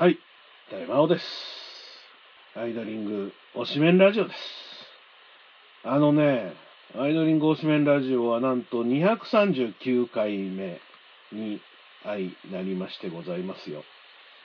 [0.00, 0.18] はい、
[0.72, 1.26] 大魔王です。
[2.56, 4.40] アイドリング推しメンラジオです。
[5.84, 6.54] あのね、
[6.98, 10.80] アイドリング推しメンラジオはなんと239回目
[11.32, 11.60] に
[12.02, 13.82] 相なりましてございますよ。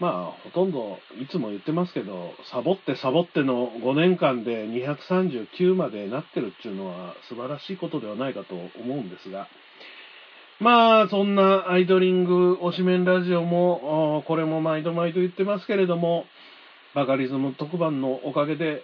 [0.01, 9.47] まあ、ほとんど、いつも言ってますけど、サボってサボっての5年間で239までなってるっていうのは素晴らしいことではないかと思うんですが、
[10.59, 16.25] まあ、そんなアイドリング推しメンラジオも、これも毎度毎度言ってますけれども、
[16.93, 18.81] バカリズム特番のおかげで、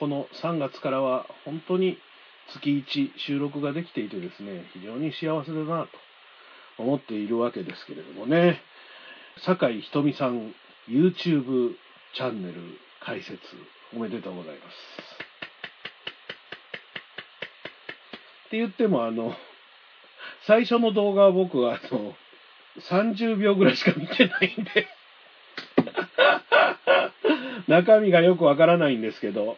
[0.00, 1.96] この3月からは本当に
[2.54, 2.84] 月
[3.16, 5.88] 1収録ができていてですね、非常に幸せだなと
[6.82, 8.60] 思っているわけですけれどもね。
[9.44, 10.54] 酒井ひとみさん
[10.88, 11.74] YouTube
[12.16, 12.54] チャンネル
[13.04, 13.38] 開設
[13.94, 14.74] おめでとうございます。
[18.48, 19.36] って言ってもあの、
[20.46, 22.14] 最初の動画は僕はあの、
[22.80, 24.86] 30秒ぐらいしか見てないんで
[27.68, 29.56] 中身がよくわからないんですけど、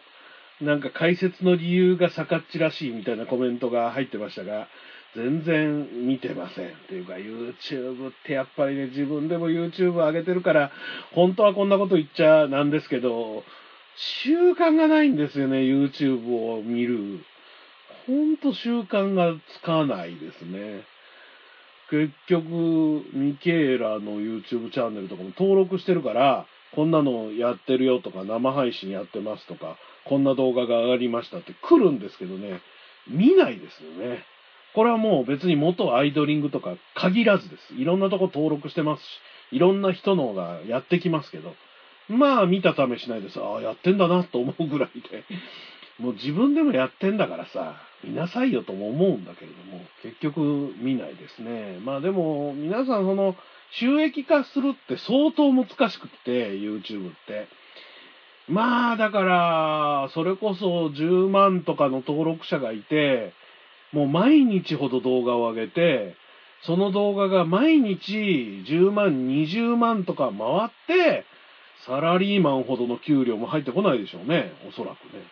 [0.61, 4.67] なんか解説の理由が逆っちらしいみたいなコメントが入ってましたが、
[5.15, 6.69] 全然見てません。
[6.69, 10.71] っていうか、YouTube ってやっぱりね、自分でも YouTube 上げてるから、
[11.11, 13.43] 本当はこんなこと言っちゃなんですけど、
[13.95, 17.19] 習慣がないんですよね、YouTube を見る。
[18.09, 20.81] ほんと習慣がつかないですね。
[21.91, 32.61] 結局、ミケーラの YouTube チャンネルとかも登録してるから、こんなのやってるよとか、生配信やってますとか、こんな動画が上がりましたって来るんですけどね、
[33.07, 34.23] 見ないですよね。
[34.73, 37.75] これはもう別に元アイドリングとか限らずです。
[37.75, 39.05] いろんなとこ登録してますし、
[39.51, 41.53] いろんな人のがやってきますけど、
[42.07, 43.39] まあ見たためしないです。
[43.39, 45.23] ああ、やってんだなと思うぐらいで、
[45.99, 51.79] もう自分でもやってんだからさ、見なさいよとも思うんだけれども、結局見ないですね。
[51.83, 53.35] まあでも、皆さんその、
[53.71, 57.47] 収益化するって相当難しくって、YouTube って。
[58.47, 63.33] まあ、だから、それこそ10万とかの登録者がいて、
[63.91, 66.15] もう毎日ほど動画を上げて、
[66.63, 68.13] その動画が毎日
[68.67, 71.25] 10万、20万とか回って、
[71.85, 74.51] サラリーマンほどの給料も入ってこないでしょうね。
[74.67, 75.23] おそらくね。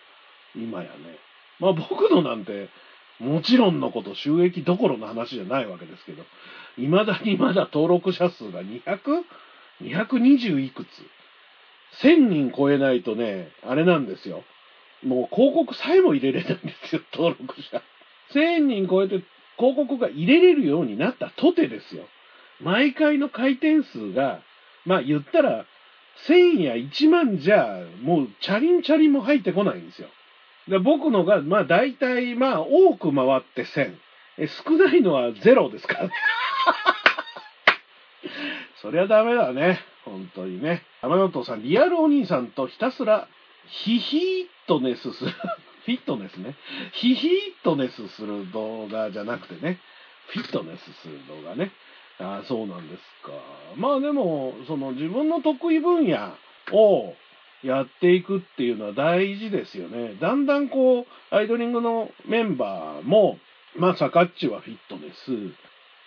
[0.57, 1.19] 今やね。
[1.59, 2.69] まあ僕のなんて、
[3.19, 6.23] もちろんのこと収益どころの話じゃないわけですけど、
[6.75, 8.61] 未だにまだ登録者数が
[9.81, 10.87] 200?220 いくつ
[12.03, 14.43] ?1000 人超えないとね、あれなんですよ。
[15.03, 17.81] もう広告さえも入れれないんですよ、登録者。
[18.33, 19.23] 1000人超えて
[19.57, 22.05] 広告が入れれるようになったとてですよ。
[22.61, 24.41] 毎回の回転数が、
[24.85, 25.65] まあ言ったら、
[26.27, 30.09] 1000や1万じゃ、もうチャリンチャリンも入ってこないんですよ。
[30.69, 33.95] で僕のが、まあ大体、まあ多く回って1000。
[34.39, 36.11] え少ないのは0ですからね。
[38.81, 39.79] そりゃダメだね。
[40.05, 40.83] 本当にね。
[41.01, 43.27] 天野党さん、リアルお兄さんとひたすら、
[43.67, 45.31] ヒヒーっとネスする。
[45.85, 46.55] フィットネスね。
[46.93, 47.31] ヒヒッ
[47.63, 49.79] トネスする動画じゃなくてね、
[50.27, 51.71] フィットネスする動画ね。
[52.19, 53.31] ああ、そうなんですか。
[53.75, 56.35] まあでも、その自分の得意分野
[56.71, 57.15] を
[57.63, 60.15] やっていくっていうのは大事ですよね。
[60.21, 63.37] だんだんこう、アイドリングのメンバーも、
[63.75, 65.53] まあ、サカッチはフィットネス、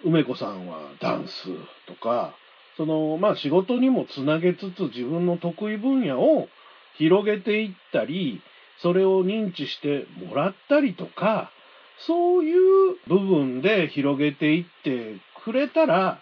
[0.04, 1.48] 梅子さんはダンス
[1.86, 2.34] とか、
[2.76, 6.48] その、まあ仕事にもつなげつつ自分の得意分野を
[6.96, 8.40] 広げていったり、
[8.78, 11.50] それを認知してもらったりとか、
[12.06, 16.20] そういう部分で広げていってくれたら、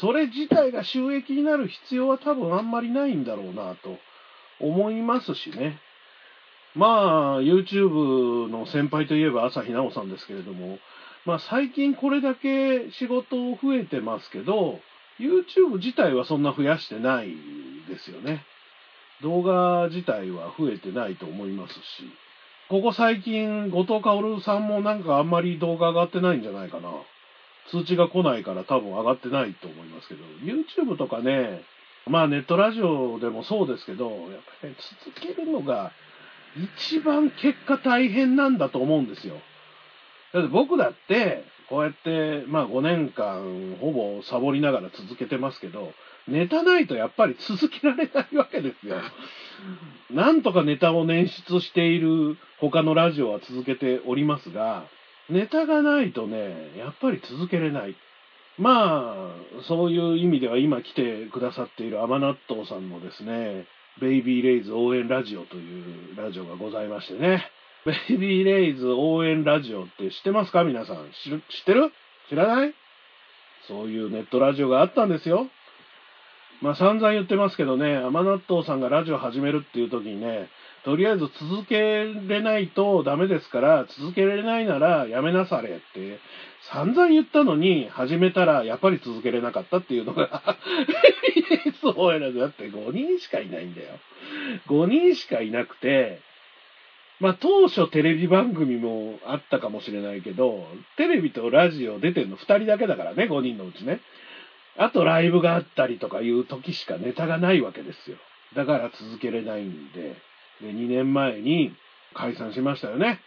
[0.00, 3.98] それ自体が収益になる必要は多分あんまりないんだろうなと
[4.60, 5.78] 思いますしね。
[6.74, 10.78] まあ、YouTube の先輩といえば朝日奈央さんですけれども、
[11.26, 14.80] まあ最近これだけ仕事増えてますけど、
[15.18, 17.28] YouTube 自体はそんな増やしてない
[17.88, 18.44] ですよね。
[19.22, 21.80] 動画自体は増えてないと思いますし、
[22.70, 26.90] ここ最近、後藤薫さんもなんかあんまり動画上がってないんじゃないかな。
[27.70, 31.62] 通知が来ないから多分上がってないと思いますけど、YouTube とかね、
[32.06, 34.18] まあネットラジオでもそうですけど、やっ
[34.60, 35.92] ぱり、ね、続けるのが
[36.88, 39.34] 一番結果大変なんだと思うんですよ。
[40.32, 45.92] だって僕だって、こうやって、まあ5年間ほぼサボりながら続けてますけど、
[46.26, 48.96] ネタないとやっぱり続けられないわけですよ。
[50.10, 54.84] なんとかネタを捻出している他のラジオは続けておりますが、
[55.28, 57.94] ネタがないとね、やっぱり続けれない。
[58.60, 63.66] まあ、そういう意味では今来てくださっている甘納豆さんのですね、
[64.00, 67.42] ベイビーレイズ応援ラジオというラジオがございましてね。
[67.86, 70.64] ベイビーレイズ応援ラジオって知ってますか？
[70.64, 70.96] 皆さん。
[71.24, 71.90] 知ってる？
[72.28, 72.74] 知らない？
[73.66, 75.46] そういうネットラジオがあったんですよ。
[76.60, 80.48] まあ散々言ってますけどね、甘納豆さんがラジオ始めるっていう時にね、
[80.84, 86.18] とりあえず続けれないとダメですから、続けれないならやめなされって
[86.72, 90.56] 散々言ったのに始めたらやっぱり続けれなかったっていうのが
[91.82, 93.88] そうやな、だって5人しかいないんだよ。
[94.68, 96.20] 5人しかいなくて、
[97.20, 100.66] まあ当初テレビ番組もあったかもしれないけど、
[100.96, 104.00] テレビとラジオ出てんの2人だけだからね、5人のうちね。
[104.80, 108.16] あとライブがあったりとかいう時しかネタがないわけですよ。
[108.56, 110.16] だから続けれないんで、
[110.62, 111.76] で、2年前に
[112.14, 113.20] 解散しましたよね。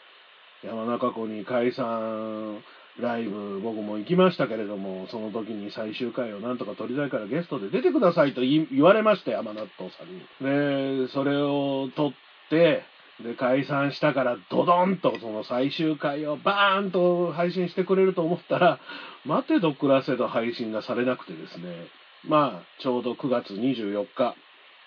[0.63, 2.57] 山中湖に解散
[2.99, 11.05] ライブ、僕も行きましたけれども、その時に最終回をなんとか撮りたいからゲストで出てくださいと言われました山納豆さんに。
[11.05, 12.11] で、それを撮っ
[12.49, 12.83] て、
[13.23, 18.79] で、解散したからドドンとその最終回をバーンと配信してくれると思ったら、
[19.25, 21.87] 待てど暮らせど配信がされなくてですね、
[22.27, 24.35] まあ、ちょうど9月24日、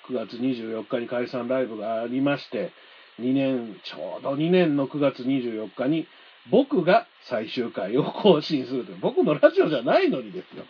[0.09, 2.73] 9月24日に解散ライブがありまして、
[3.21, 6.07] 2年、ちょうど2年の9月24日に、
[6.51, 8.99] 僕が最終回を更新するという。
[9.01, 10.65] 僕のラジオじゃないのにですよ。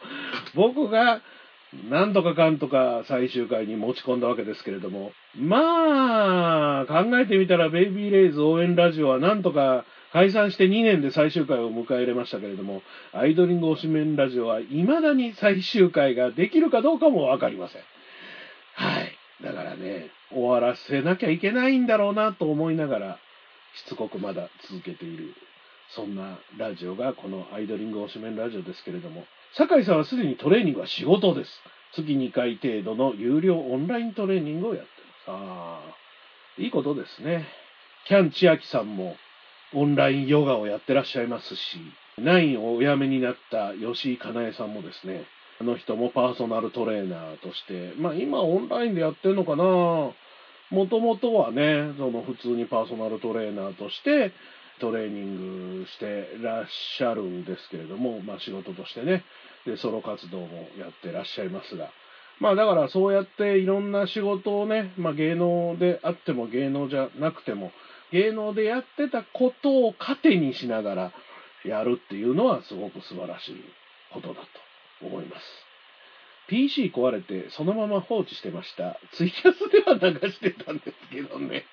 [0.55, 1.21] 僕が、
[1.90, 5.12] なんとかかんとか最終回に持ち込んだわけですけれども。
[5.37, 12.82] まあ、考えてみたら、ベイビーレイズ応援ラジオはなんとか解散して2年で最終回を迎え入れましたけれども、
[13.12, 17.82] アイドリング推しメンラジオは未だに最終回ができるかどうかもわかりません。
[18.75, 19.12] はい。
[19.43, 23.19] だからね、終わらせなきゃいけないんだろうなと思いながら、
[23.75, 25.34] しつこくまだ続けている、
[25.90, 29.25] そんなラジオがこのアイドリング推しメンラジオですけれども、
[29.56, 31.50] 酒井さんはすでにトレーニングは仕事です。
[31.94, 34.91] 月2回程度の有料オンライントレーニングをやって
[35.26, 35.35] ます。
[35.35, 35.81] あ
[36.58, 37.47] あ、いいことですね。
[38.06, 39.17] キャン千秋さんも
[39.73, 41.79] オンラインヨガをやってらっしゃいますし、
[42.19, 45.25] ナインをお辞めになった吉井かなえさんもですね、
[45.59, 54.32] あの人もパーソナルトレーナーとして、まあ今オンラインでやってるのかなもともとはね、その普通にパーソナルトレーナーとして
[54.81, 59.25] トレーニングしてらっしゃるんですけれども、まあ仕事としてね、
[59.64, 61.90] で、ソロ活動もやってらっしゃいますが、
[62.38, 67.73] まあだからそうやっていろんな仕事をね、まあ芸能であっても芸能じゃなくても、
[68.12, 71.12] 芸能でやってたことを糧にしながら
[71.64, 73.64] やるっていうのはすごく素晴らしい
[74.12, 74.34] ことだ
[75.00, 75.67] と思います。
[76.49, 79.00] PC 壊れてそのまま放置してました。
[79.14, 81.64] ツイキャスでは流してたんですけどね。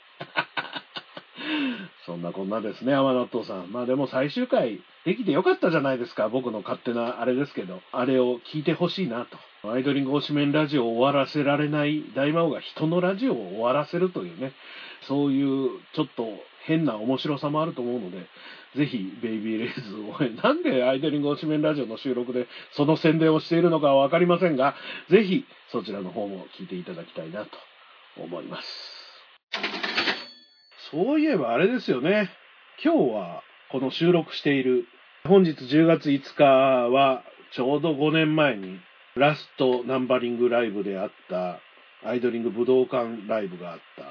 [2.05, 3.71] そんなこんなですね、甘納豆さん。
[3.71, 6.29] まあでも最終回できてよかったじゃないですか。
[6.29, 7.81] 僕の勝手なあれですけど。
[7.91, 9.69] あれを聞いてほしいなと。
[9.69, 14.51] アイドリング推しメンラジオを終わらせられない大魔王が人のラジオを終わらせるというね、
[15.07, 16.27] そういうちょっと
[16.65, 18.27] 変な面白さもあると思うので、
[18.75, 24.75] ぜひ、ベイビーレイズを、なんでアイドリング推しメンラジオの収録でその宣伝をしているのかはわかりませんが、
[25.09, 27.49] ぜひそちらの方も聞いていただきたいなと
[28.17, 29.82] 思います。
[30.93, 32.29] そういえばあれですよね。
[32.83, 33.41] 今日は
[33.71, 34.85] この収録している
[35.23, 37.23] 本日10月5日は
[37.55, 38.79] ちょうど5年前に
[39.15, 41.59] ラストナンバリングライブであった
[42.07, 44.03] アイドリング武道館ライブがあった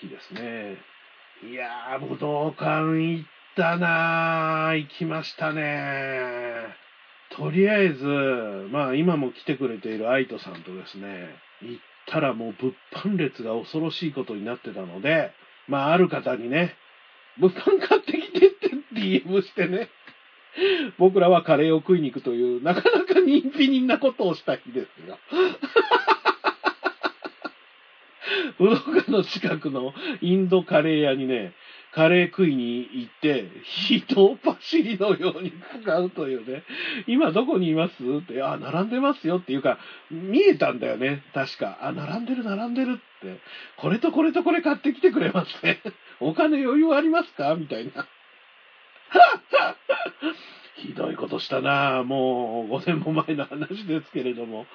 [0.00, 0.78] 日ですね。
[1.50, 4.78] いやー、武道館行ったなー。
[4.78, 6.64] 行きましたね
[7.36, 8.04] とりあえず、
[8.70, 11.28] まあ今も来てくれている愛斗さんとですね、
[11.60, 15.30] 行ったらもう物販列が恐ろしいことになってたので、
[15.68, 16.74] まあある方にね、
[17.38, 19.88] 物販買ってきてって DM してね、
[20.98, 25.18] 僕らはカレーを食いに行くという、なかなか人気人なことをした日ですが。
[28.58, 31.54] 武道館の近くのインドカレー屋にね、
[31.94, 35.52] カレー食いに行って、人を走りのように
[35.82, 36.62] 使うというね、
[37.06, 39.78] 今どこにいますって、あ、並んでますよっていうか、
[40.10, 41.78] 見えたんだよね、確か。
[41.82, 43.11] あ、並んでる並んでるっ。
[43.76, 45.80] これとこれとこれ買ってきてくれますね。
[46.20, 47.54] お金余裕ありますか？
[47.54, 48.06] みたいな。
[50.76, 54.66] ひどいことしたなもう5年も前の話ですけれども。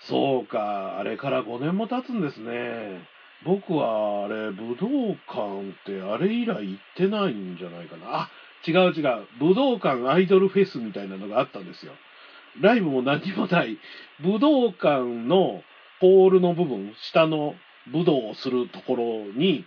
[0.00, 3.06] そうか、あれから5年も経つんですね。
[3.44, 4.86] 僕はあれ、武道
[5.26, 8.22] 館ってあれ以来行ってないんじゃないかな。
[8.22, 8.30] あ、
[8.66, 9.26] 違う違う。
[9.38, 11.92] 武道館アイドルフェスみたいなのがあったんですよ。
[12.60, 13.78] ライブも何もない。
[14.20, 15.62] 武道館の
[16.00, 17.54] ポールの部分、下の
[17.88, 19.64] 武道をするところに、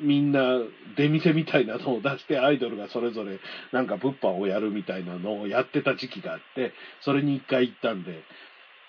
[0.00, 0.60] みんな
[0.96, 3.38] 出店みたいなのを出してアイドルがそれぞれ
[3.70, 8.22] なんか物販をやるみたいなのをやってた時期があって、それに一回行ったんで、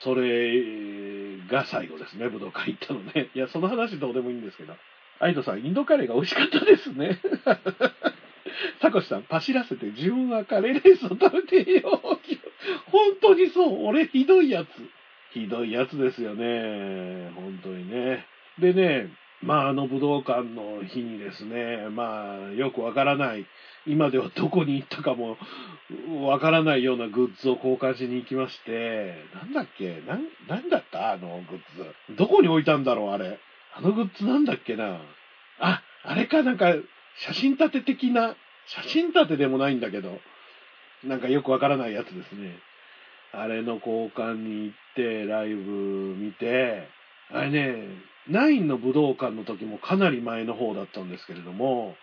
[0.01, 3.29] それが最後ですね、武道館行ったのね。
[3.35, 4.73] いや、その話どうでもいいんですけど。
[5.19, 7.19] アイドさん、インドカレーが美味しかったですね。
[8.81, 11.99] サコシさん、パシらせて自分はカレーレースを食べてよ。
[12.85, 13.85] 本当にそう。
[13.85, 14.67] 俺、ひどいやつ。
[15.33, 17.31] ひどいやつですよね。
[17.35, 18.25] 本当にね。
[18.59, 19.09] でね、
[19.41, 23.45] まあ、あの武道館の日にですね、まあ、よくわからない、
[23.87, 25.37] 今ではどこに行ったかも
[26.27, 31.59] わからないようなグッズを交換しに行きまして、なんだっけなん、なんだったあのグッ
[32.11, 32.15] ズ。
[32.17, 33.39] どこに置いたんだろうあれ。
[33.73, 34.99] あのグッズなんだっけな
[35.59, 36.73] あ、あれかなんか、
[37.25, 38.35] 写真立て的な、
[38.67, 40.19] 写真立てでもないんだけど、
[41.03, 42.57] なんかよくわからないやつですね。
[43.31, 45.61] あれの交換に行って、ライブ
[46.17, 46.87] 見て、
[47.31, 47.87] あれね、
[48.29, 51.95] ナインの武道館の時もかなり前の方だったんですけれども、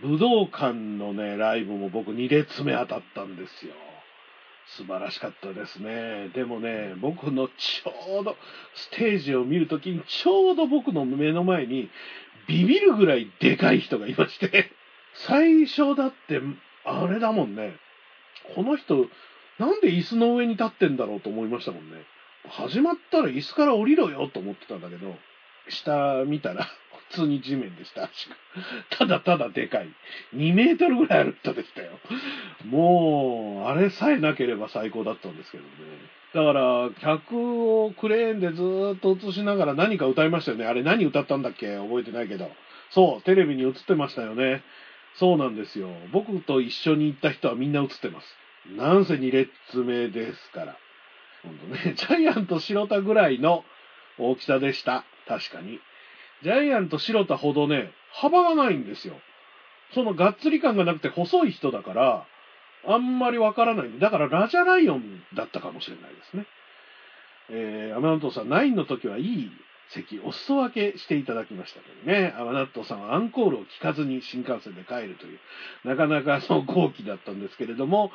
[0.00, 3.72] 武道館のね、ライブも僕2列目当たったんですよ。
[4.68, 6.28] 素晴らしかったですね。
[6.34, 8.36] でもね、僕のちょうど、
[8.74, 11.88] ステージを見るときにちょうど僕の目の前に
[12.48, 14.70] ビビるぐらいでかい人がいまして、
[15.14, 16.40] 最初だって、
[16.84, 17.76] あれだもんね。
[18.54, 19.06] この人、
[19.58, 21.96] なんで椅子の上に立ってんだろうと思いましたもんね。
[22.48, 25.16] 始まったら椅子から降りろよと思ってたんだけど、
[25.68, 26.68] 下見たら
[27.10, 28.36] 普通に地面でした、足が。
[28.90, 29.88] ただただでかい。
[30.34, 31.92] 2メートルぐらいある人でしたよ。
[32.64, 35.68] もう、あれさえなければ最高だったんですけどね。
[36.34, 40.66] だから、客をクレーンでずーっと映しながら何か歌いましたよね。
[40.66, 41.76] あれ何歌ったんだっけ？
[41.76, 42.50] 覚えてないけど。
[42.90, 44.62] そう、テレビに映ってましたよね。
[45.14, 45.88] そうなんですよ。
[46.12, 48.26] 僕と一緒に行った人はみんな映ってます。
[48.76, 50.76] なんせ2列目ですから。
[51.42, 53.64] ほんとね、ジャイアント白田ぐらいの
[54.18, 55.04] 大きさでした。
[55.26, 55.80] 確かに。
[56.42, 59.14] ジャイアント白田ほどね、幅がないんですよ。
[59.94, 62.26] そのがっつり感がなくて細い人だから、
[62.86, 63.98] あんまりわからない。
[63.98, 66.46] だからラジャライオンだったかもしれないですね。
[67.48, 69.50] えー、アマナットさん、9の時はいい
[69.90, 72.34] 席、お裾分けしていただきましたけどね。
[72.36, 75.38] アマナットさんはアンコールを聞かずに新幹線で帰るという、
[75.84, 78.10] なかなかその後期だったんですけれども、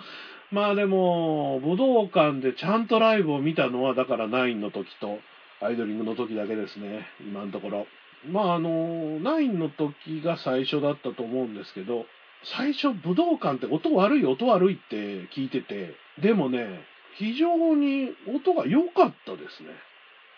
[0.52, 5.20] まあでも、武道館でちゃんとライブを見たのは、だから9の時と、
[5.62, 7.88] アイドリングの時だけですね、今のところ。
[8.30, 12.06] まああの、9の時が最初だったと思うんですけど、
[12.44, 16.84] 最初武道館って音悪い音悪いって聞いてて、でもね、
[17.16, 19.70] 非常に音が良かったですね。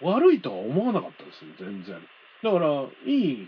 [0.01, 1.96] 悪いとは思わなかったですね、全然。
[2.44, 3.48] だから、いい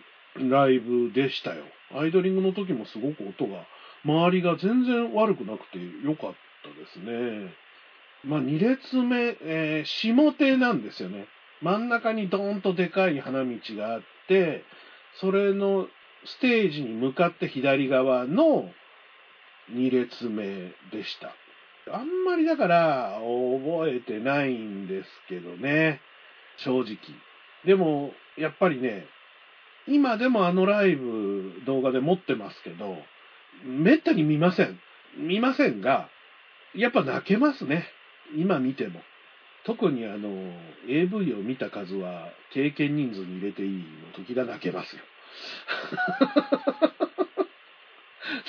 [0.50, 1.66] ライブでしたよ。
[1.94, 3.66] アイドリングの時もすごく音が、
[4.06, 7.54] 周りが全然悪くなくて良かったですね。
[8.24, 11.28] まあ、2列目、えー下手なんですよね。
[11.62, 14.64] 真ん中にドーンとでかい花道があって、
[15.20, 15.88] それの
[16.26, 18.70] ステージに向かって左側の
[19.72, 20.46] 2列目
[20.92, 21.34] でした。
[21.92, 26.02] あんまりだから覚えてないんですけどね。
[26.58, 26.98] 正直。
[27.66, 29.06] でも、やっぱりね、
[29.88, 32.98] 今でもあのライブ動画で持ってますけど、
[33.64, 34.80] めったに見ません。
[35.18, 36.10] 見ませんが、
[36.74, 37.86] やっぱ泣けますね。
[38.36, 39.02] 今見ても。
[39.66, 40.30] 特にあの、
[40.88, 43.84] AV を見た数は経験人数に入れていい
[44.18, 45.02] の時が泣けますよ。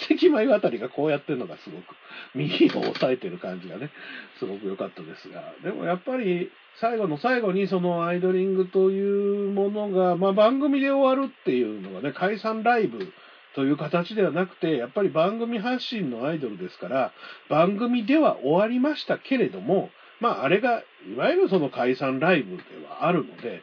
[0.09, 1.95] 関前あたりがこうやってるのがすごく、
[2.35, 3.91] 右を押さえてる感じがね、
[4.39, 13.13] すごく良かったですが、でもやっぱり最後の最後にそのアイドリングというものが、まあ番組で終わるっていうのがね、解散ライブ
[13.55, 17.13] という形ではなくて、やっぱり番組発信のアイドルですから、
[17.49, 23.63] 番組では終わりましたけれども、まああれが、いわゆるその解散ライブではあるので、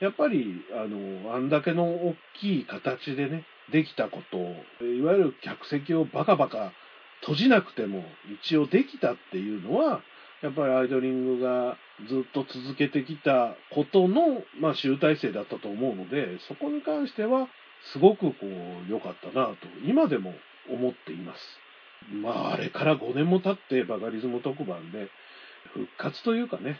[0.00, 6.72] やっぱり、あの、あんだけの大きい形でね、できたことを、いわゆる客席をバカバカ
[7.20, 8.04] 閉じなくても
[8.44, 10.02] 一応できたっていうのは、
[10.42, 11.76] やっぱりアイドリングが
[12.08, 17.48] ずっと続けてきたことの、まあ、集大成だったと思うので、そこに関しては、
[17.92, 20.34] すごくこう、良かったなと、今でも
[20.70, 21.40] 思っています。
[22.12, 25.08] まあ、あれから5年も経って、バカリズム特番で、
[25.72, 26.78] 復活というかね、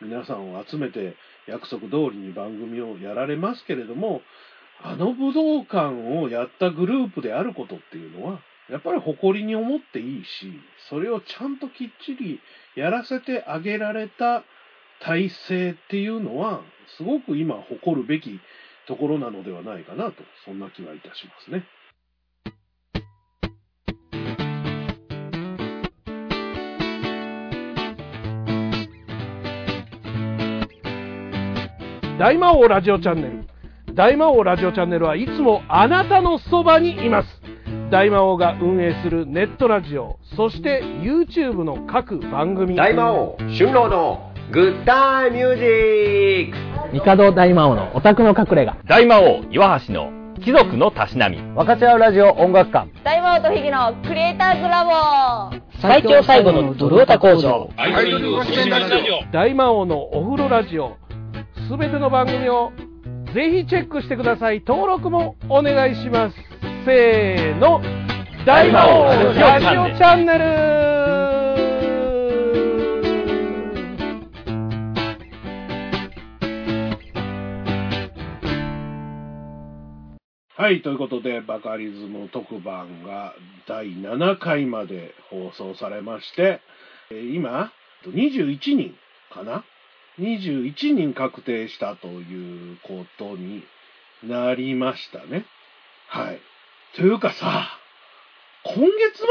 [0.00, 1.14] 皆さんを集めて
[1.46, 4.22] 約束通りに番組をやられますけれども、
[4.82, 10.52] あの武道館をやったグループであることっていうのは、やっぱり誇りに思っていいし、
[10.88, 12.40] それをちゃんときっちり
[12.74, 14.44] やらせてあげられた
[15.00, 16.62] 体制っていうのは、
[16.96, 18.40] すごく今誇るべき
[18.86, 21.64] ところなのではないかなと、そんな気はいたしますね。
[32.22, 33.44] 大魔王ラジオチャンネル。
[33.96, 37.42] 大魔王ラジオチャンネルはいつもあなたのそばにいます。
[37.90, 42.76] 大魔王が運営するネットラジオ、そして YouTube の各番組。
[42.76, 45.64] 大魔王春郎のグッタイミュージ
[46.52, 48.76] ック帝大魔王のオタクの隠れ家。
[48.86, 50.12] 大魔王岩橋の
[50.42, 54.84] 貴族のたしなみ分かち合うラジオ音楽館大魔王とヒゲのクリエイターズラ
[55.50, 57.68] ボ最強最後のドルオタ工場
[59.32, 60.96] 大魔王のお風呂ラジオ
[61.72, 62.70] すべての番組を
[63.34, 64.62] ぜひチェックしてください。
[64.66, 66.36] 登録もお願いします。
[66.84, 67.80] せーの。
[68.44, 69.04] 大魔王。
[69.06, 70.44] ラジオチャンネル。
[80.54, 83.32] はい、ということで、バカリズム特番が
[83.66, 86.60] 第7回まで放送されまして、
[87.10, 87.72] えー今、
[88.04, 88.94] 21人
[89.32, 89.64] かな
[90.18, 93.64] ?21 人確定したということに
[94.22, 95.44] なりましたね。
[96.08, 96.40] はい。
[96.94, 97.68] というかさ、
[98.64, 98.86] 今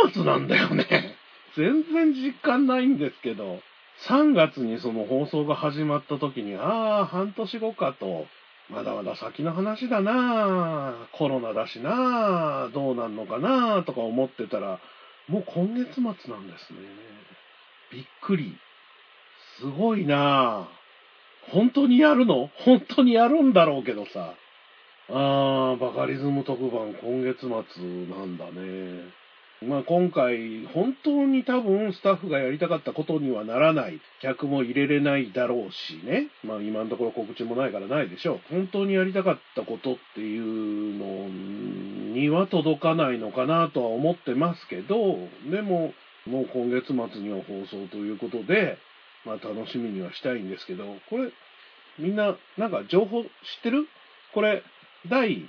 [0.09, 1.15] 月末なんだよね。
[1.55, 3.59] 全然実感ないんですけど、
[4.07, 8.25] 3月にその放送が始まった時に、ああ、半年後かと、
[8.69, 14.79] まだまだ先の話だなコロナだしなどうなんのかなとか思ってたら、
[15.27, 16.79] もう今月末なんですね。
[17.91, 18.57] びっくり。
[19.59, 20.67] すごいなあ
[21.51, 22.49] 本当にやるの？
[22.65, 24.35] 本当にやるんだろうけどさ。
[25.09, 29.09] ああ、バカリズム特番今月末なんだね。
[29.63, 33.99] まあ今回、本当に多分スタッフがやりたかったことにはならない。
[34.21, 36.29] 客も入れれないだろうしね。
[36.43, 38.39] まあ今のところ告知もないからないでしょう。
[38.49, 41.27] 本当にやりたかったことっていうの
[42.15, 45.17] には届かないのかなとは思ってますけど、
[45.49, 45.93] でも、
[46.25, 48.77] もう今月末には放送ということで、
[49.25, 51.31] まあ楽しみにはしたいんですけど、これ、
[51.99, 53.29] みんな、なんか情報知っ
[53.63, 53.87] てる？
[54.33, 54.63] これ、
[55.09, 55.45] 第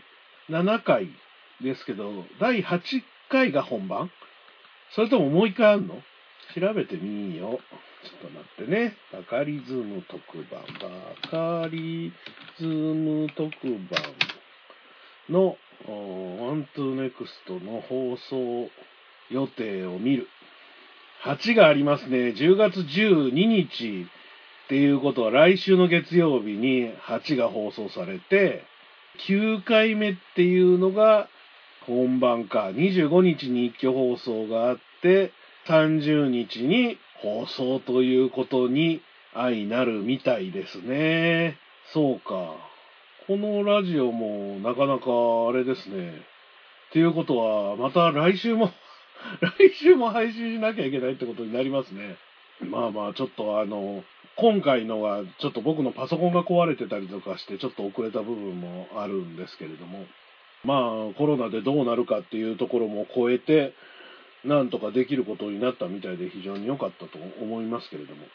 [0.50, 1.08] 7回
[1.62, 2.80] ですけど、第8
[3.30, 4.10] 回が本番？
[4.94, 6.02] それとももう一回あんの？
[6.54, 7.58] 調べてみよう。
[8.04, 8.96] ちょっと待ってね。
[9.12, 10.62] バカリズム特番。
[11.22, 12.12] バカリ
[12.58, 13.80] ズム特番
[15.30, 18.68] のワントゥーネクストの放送
[19.30, 20.26] 予定を見る。
[21.24, 22.30] 8がありますね。
[22.30, 24.06] 10月12日
[24.64, 28.64] っていうことは来週の月曜日に8が放送されて、
[29.28, 31.28] 9回目っていうのが
[31.86, 32.70] 本番か。
[32.74, 35.32] 25日に一挙放送があって、
[35.68, 39.00] 30日に放送ということに
[39.34, 41.56] 相なるみたいですね。
[41.92, 42.54] そうか。
[43.28, 45.10] このラジオもなかなか
[45.48, 46.32] あれですね。
[46.90, 48.70] っていうことは、また来週も、
[49.40, 52.16] 来週も配信しなきゃいけないってことになりますね。
[52.60, 54.04] まあまあ、ちょっとあの、
[54.36, 60.06] 今回のは、ちょっと僕のパソコンが壊れてたりとかして、ちょっと遅れた部分もあるんですけれども、
[60.64, 63.74] まあ、コロナでどうなるかっていうところも超えて、
[64.44, 68.26] なんとかできることになったみたいで非常に良かったと思いますけれども。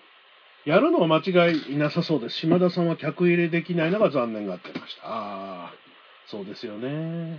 [0.65, 2.35] やるのは間違いなさそうです。
[2.37, 5.01] 島田さんは客入れできないのが残念がってました。
[5.05, 5.73] ああ、
[6.27, 6.87] そうですよね。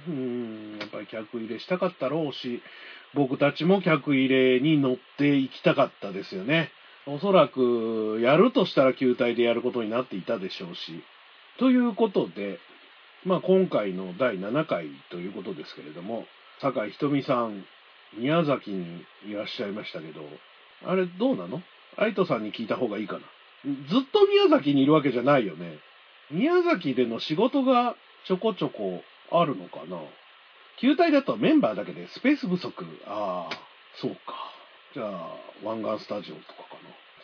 [0.09, 2.63] うん、やっぱり客入れしたかったろうし、
[3.14, 6.71] 僕たちも客入れに乗っていきたかったですよね。
[7.07, 11.03] おそらく、やるとしたら球体でやることになっていたでしょうし。
[11.59, 12.59] ということで、
[13.25, 16.27] まあ今回の第7回ということですけれども、
[16.61, 17.64] 酒井ひとみさん、
[18.18, 20.21] 宮崎にいらっしゃいましたけど、
[20.85, 21.62] あれどうなの？
[21.97, 23.21] 愛斗さんに聞いた方がいいかな。
[23.64, 25.79] ずっと宮崎にいるわけじゃないよね。
[26.31, 29.99] 宮崎での仕事がちょこちょこあるのかな。
[30.81, 32.85] 球体だとメンバーだけでスペース不足。
[33.07, 33.57] ああ、
[34.01, 34.19] そうか。
[34.95, 36.77] じゃあ、湾岸スタジオとかか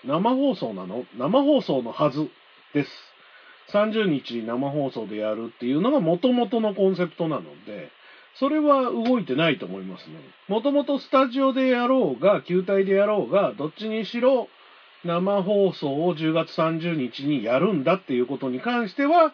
[0.04, 0.14] な。
[0.14, 1.04] 生放送なの？
[1.16, 2.28] 生放送のはず
[2.74, 2.90] です。
[3.72, 7.90] 30日生放送でやるっていうのが元々のコンセプトなので、
[8.38, 10.16] それは動いてないと思いますね。
[10.48, 14.48] もともとスタジオでやろうが、球体でやろうが、どっちにしろ
[15.04, 19.32] 生放送を10月30日にやるんだっていうことに関しては、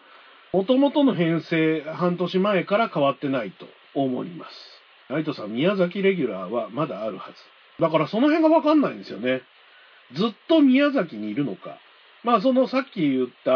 [0.53, 4.53] もともとの編成半年前から変わってないと思います。
[5.09, 7.35] ライトさん、宮崎レギュラーはまだあるはず。
[7.81, 9.41] だからその辺がわかんないんですよね。
[10.13, 11.77] ずっと宮崎にいるのか。
[12.23, 13.51] まあそのさっき言った、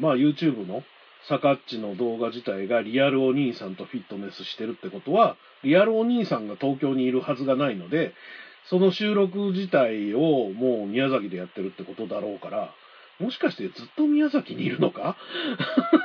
[0.00, 0.82] まあ YouTube の
[1.28, 8.14] サカッチの動画自体がリアルお兄さんとフィットネスしてるってことは、リアルお兄さんが東京にいるはずがないので、
[8.70, 12.72] その収録自体をもう宮崎でやってるってことだろうから、
[13.18, 15.16] もしかしてずっと宮崎にいるのか？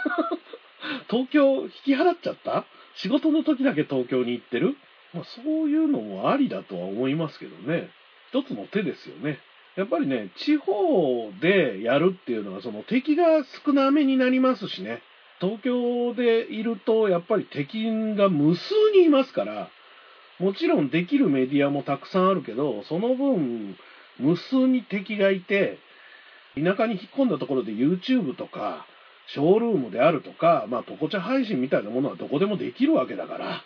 [1.10, 2.66] 東京引き払っちゃった？
[2.96, 4.76] 仕事の時だけ東京に行ってる？
[5.14, 7.90] まあそういうのもありだとは思いますけどね。
[8.32, 9.40] 一つの手ですよね。
[9.76, 15.02] やっぱりね、地方でやるっていうのは、その敵が少なめになりますしね。
[15.42, 17.84] 東京でいると、やっぱり敵
[18.16, 19.70] が無数にいますから、
[20.40, 23.76] もちろんできるメディアもたくさんあるけど、その分、
[24.20, 25.80] 無数に敵がいて、
[26.56, 28.86] 田舎に引っ込んだところで YouTube とか、
[29.28, 33.64] ショールームであるとか、まあ、ポコチャ配信みたいなものはどこでもできるわけだから、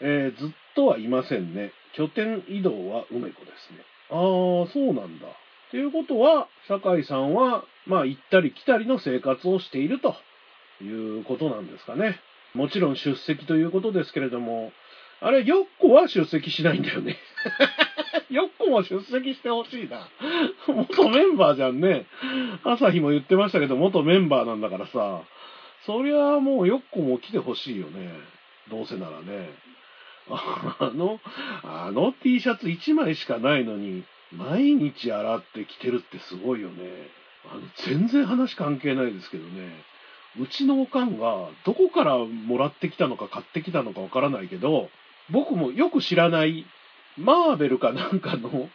[0.00, 1.72] えーずっとはいませんね。
[1.94, 3.84] 拠点移動は梅子ですね。
[4.10, 4.16] ああ、
[4.72, 5.26] そうなんだ。
[5.70, 10.14] ということは、酒井さんは、まあ、行ったり来たりの生活をしていると
[10.82, 12.20] いうことなんですかね。
[12.54, 14.72] もちろん出席ということですけれども、
[15.20, 17.16] あれ、ヨッコは出席しないんだよね。
[18.68, 20.08] も出席してほしいな。
[20.68, 22.06] 元メンバーじゃんね。
[22.64, 25.22] 朝日も言ってましたけど、元メンバーなんだからさ、
[25.86, 28.10] そりゃもうヨッコも来てほしいよね。
[28.70, 29.50] どうせならね。
[30.30, 31.20] あの、
[31.62, 37.08] あの T シャツ1枚しかないのに、毎日洗って着てるってすごいよね。
[37.50, 39.84] あの、全然話関係ないですけどね。
[40.38, 44.90] うちのおかんが、どこからもらってきたのか買ってきたのかわからないけど、
[45.30, 46.66] 僕もよく知らない、
[47.18, 48.68] マーベルかなんかの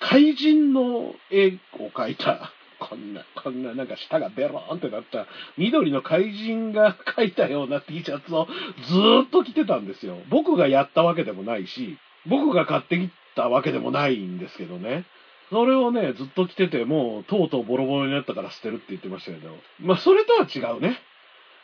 [0.00, 8.46] 怪人の絵を描いた、こんな、こんななんか舌がベローンってなった緑の怪人が描いたような T シャツを
[8.88, 10.18] ずーっと着てたんですよ。
[10.28, 15.04] 僕がやったわけでもないし、僕が買ってきたわけでもないんですけどね。
[15.50, 20.98] それをね、ずっと着てて、もう、とうとうボロボロになったから捨てるって言ってましたけど、まあ、それとは違うね。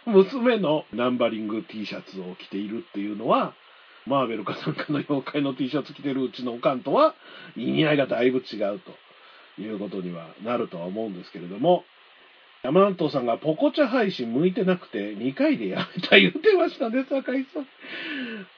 [0.07, 3.55] 娘のナンバリング T シャツを着ているっていうのは、
[4.07, 7.15] マーベルかなんかの妖怪の T シャツ着てるうちのおかんとは、
[7.57, 11.85] 意味合いがだいぶ違うということにはなるとは思うんですけれども、
[12.63, 17.63] 山南東さんがポコチャ配信向いてなくて2回でやめた言ってましたね、酒井さん。
[17.63, 17.67] う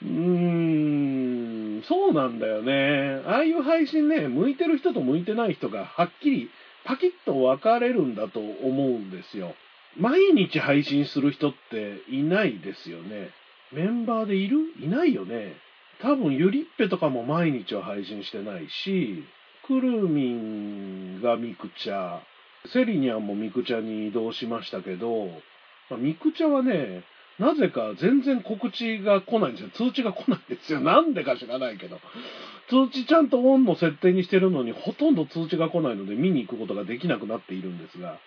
[0.05, 3.23] ーん、そうなんだよね。
[3.27, 6.51] ああいう配信ね、向いてる人と向いてない人がはっきり
[6.85, 9.55] パキッと分かれるんだと思うんですよ。
[9.97, 13.31] 毎日配信する人っていないですよね。
[13.75, 14.59] メンバーでいる？
[14.81, 15.55] いないよね。
[16.01, 19.25] 多分ゆりっぺとかも毎日は配信してないし、
[19.67, 22.21] くるみんがミクチャ、
[22.73, 25.27] セリニャンもミクチャに移動しましたけど、
[25.91, 27.05] まあミクチャはね、
[27.39, 29.71] なぜか全然告知が来ないんですよ。
[29.71, 30.81] 通知が来ないんですよ。
[30.81, 31.99] なんでか知らないけど。
[32.69, 38.19] 通知ちゃんとオンの設定にしてるのにほとんど通知が来ないので見に行くことができなくなっているんですが、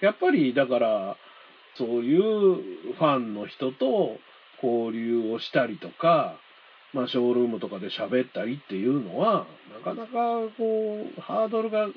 [0.00, 1.16] やっぱりだから、
[1.76, 4.18] そういうファンの人と
[4.64, 6.36] 交流をしたりとか、
[6.92, 11.88] まあ、ショールームとかで喋ったりっていうのは、なかなかこう、ハードルが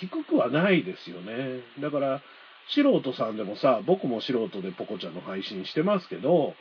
[0.00, 1.60] 低くはないですよね。
[1.80, 2.20] だから、
[2.68, 6.54] 素人さんでもさ、僕も素人でポコちゃんの配信してますけど、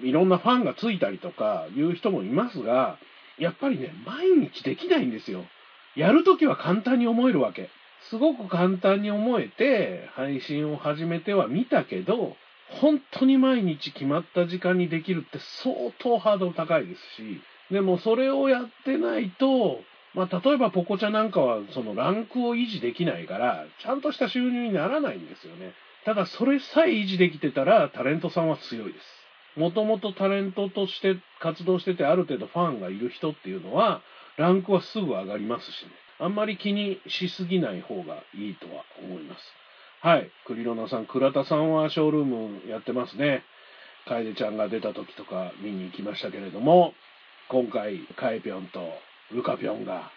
[0.00, 2.98] いろんなファンがついたりとかいう人もいますが、
[3.38, 5.44] やっぱりね、毎日できないんですよ。
[5.96, 7.70] やるときは簡単に思えるわけ。
[8.10, 12.36] すごく簡単に思えて、配信を始めては見たけど、
[12.80, 19.80] 本当に毎日決まった時間にできるって相当ハードル高いですし、でもそれをやってないと、
[20.14, 25.72] まあ、例えばポコチャなんかはそのランクを維持できないから、ちゃんとした収入にならないんですよね。
[26.04, 29.60] ただそれさえ維持できてたらタレントさんは強いです。
[29.60, 34.02] もともとタレントとして活動しててある程度ファンがいる人っていうのは、
[34.36, 35.90] ランクはすぐ上がりますしね。
[36.20, 39.57] あんまり気にしすぎない方がいいとは思います。
[40.00, 40.30] はい。
[40.46, 43.42] クリロナさん、倉田さんはショールームやってますね。
[44.06, 46.94] 楓ちゃんが出た時とか見に行きましたけれども、
[47.48, 48.92] 今回、カエピョンと
[49.32, 50.12] ルカピョンが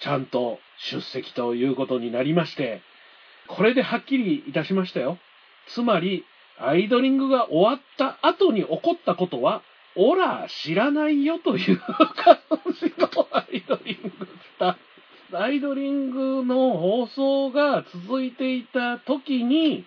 [0.00, 2.82] ちゃんと出席ということになりまして、
[3.48, 5.18] これではっきりいたしましたよ。
[5.68, 6.24] つまり、
[6.58, 9.62] アイドリングが終わった後に起こったことは、
[9.96, 12.38] オラ知らないよという感
[12.80, 14.78] じのアイドリングスタッフ。
[15.32, 19.84] アイドリングの放送が続いていた時に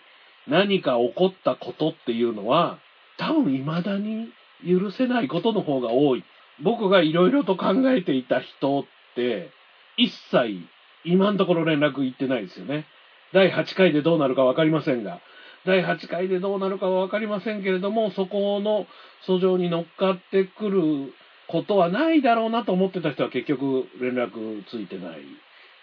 [0.47, 2.79] 何か起こったことっていうのは、
[3.17, 4.29] 多分未だに
[4.67, 6.23] 許せないことの方が多い。
[6.61, 8.83] 僕がいろいろと考えていた人っ
[9.15, 9.51] て、
[9.97, 10.67] 一切
[11.05, 12.85] 今のところ連絡行ってないですよね。
[13.33, 15.21] 第8回でどうなるかわかりませんが、
[15.65, 18.87] 第8回でどうなるかはわかりませんけれども、そこの
[19.27, 21.13] 訴状に乗っかってくる
[21.49, 25.21] ことはないだろうなと思ってた人は結局連絡ついてない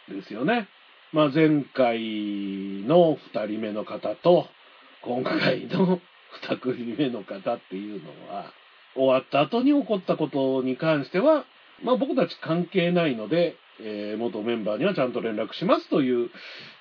[0.09, 0.69] ですよね。
[1.13, 1.99] まあ前回
[2.87, 4.47] の2人目の方と、
[5.03, 6.01] 今回の
[6.49, 8.53] 2組目の方っていうのは、
[8.95, 11.45] 終わった後に起こったことに関しては、
[11.83, 16.31] まあ僕たち関係ないので、えー元メンバーにはちゃんと連絡しますという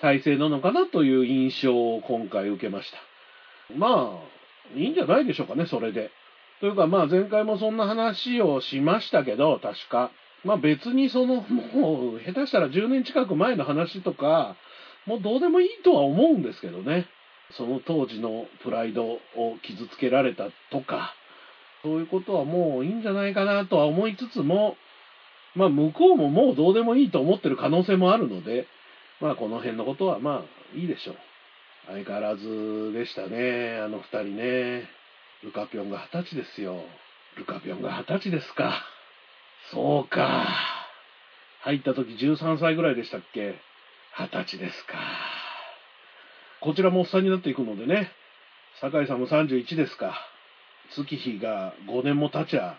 [0.01, 2.97] 体制なのかなという印象を今回受けました。
[3.75, 4.21] ま
[4.75, 6.11] あ、いいんじゃないでしょうかね、それで。
[6.61, 10.11] というかまあ前回もそんな話をしましたけど、確か。
[10.43, 14.55] まあ別にその、もう下手したら10年近く前の話とか、
[15.05, 17.07] もうどうでもいいとは思うんですけどね。
[17.51, 19.19] その当時のプライドを
[19.61, 21.13] 傷つけられたとか、
[21.83, 24.77] そういうことはもういいんじゃないかなとは思いつつも、
[25.55, 28.67] まあ向こうももうどうでもいいと思ってる可能性もあるので、
[29.21, 30.43] まあこの辺のことはま
[30.75, 31.15] あいいでしょう。
[31.87, 35.04] 相変わらずでしたね、あの二人ね。
[35.45, 36.75] ルカピョンが二十歳ですよ。
[37.37, 38.83] ルカピョンが二十歳ですか。
[39.71, 40.47] そうか。
[41.61, 43.53] 入った時13歳ぐらいでしたっけ
[44.17, 44.97] 二十歳ですか。
[46.61, 48.09] こちらもおっさんになっていくのでね。
[48.81, 50.15] 酒井さんも31ですか。
[50.95, 52.77] 月日が5年も経ちゃ、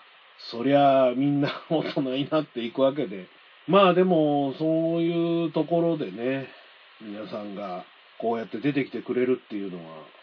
[0.50, 3.29] そりゃあみんな大人になっていくわけで。
[3.68, 4.68] まあでも、そう
[5.02, 6.48] いうところでね、
[7.00, 7.85] 皆さんが
[8.18, 10.15] こうやって出てきてくれるっていうのは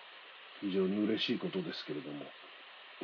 [0.63, 2.26] 非常に嬉しいことですけれども。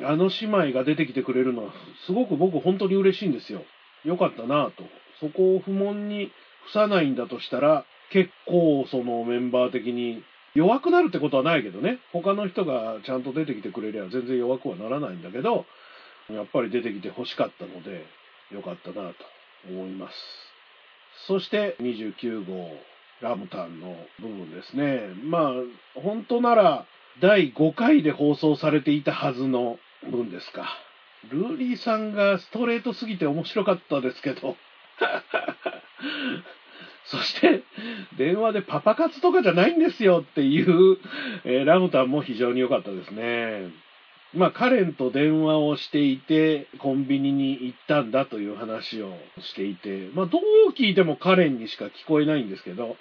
[0.02, 1.72] あの姉妹が出てきてくれるのは
[2.06, 3.62] すごく僕本当に嬉しいんですよ。
[4.04, 4.84] よかったなぁと。
[5.20, 6.32] そこを不問に
[6.68, 11.98] 付さないんだとしたら、結構そのメンバー的に弱くなるってことはないけどね。
[12.12, 15.66] 他の人がちゃんと出てきてくれりゃ全然弱くはならないんだけど、
[16.30, 18.06] やっぱり出てきて欲しかったので、
[18.50, 19.14] よかったなと
[19.68, 20.14] 思います。
[21.26, 22.70] そして29号
[23.20, 25.00] ラムタンの部分ですね。
[25.24, 25.52] まあ、
[26.00, 26.86] 本当なら
[27.20, 29.78] 第5回で放送されていたはずの
[30.10, 30.68] 分ですか。
[31.30, 34.56] ルーリーさんがストレートすぎて面白かったですけど。
[37.04, 37.62] そして、
[38.16, 40.98] 電話でパパ活とかじゃないんですよっていう、
[41.44, 43.70] えーラムタンも非常に良かったですね。
[44.32, 52.96] まあ、カレンと電話をしていて、コンビニに行ったんだという話をしていて、まあ、どう聞いてもカレンにしか聞こえないんですけど、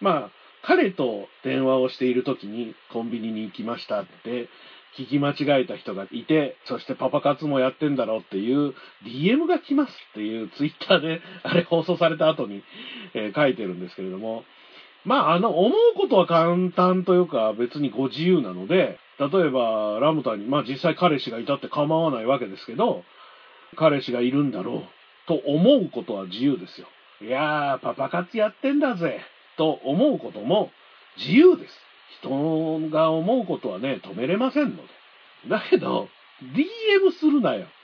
[0.00, 0.30] まあ、
[0.66, 4.48] 彼と電話をしている時にコンビニに行きましたって
[4.98, 8.74] 聞き間違えた人がいて、そしてパパ活もやってんだろうっていう
[9.04, 12.62] DM が来ますっていうツイッターで あれ放送された後に、
[13.14, 14.44] えー書いてるんですけれども、
[15.04, 23.04] まあ、あの、思うことは簡単というか別にご自由なので、例えばラムタに、まあ実際彼氏がいたって構わないわけですけど、
[23.76, 26.88] 彼氏がいるんだろうと思うことは自由ですよ。
[27.20, 29.20] いやー、パパ活やってんだぜ
[29.56, 30.70] と思うことも
[31.16, 31.74] 自由です。
[32.20, 34.82] 人が思うことはね、止めれませんので。
[35.48, 36.08] だけど、
[36.42, 37.66] DM するなよ。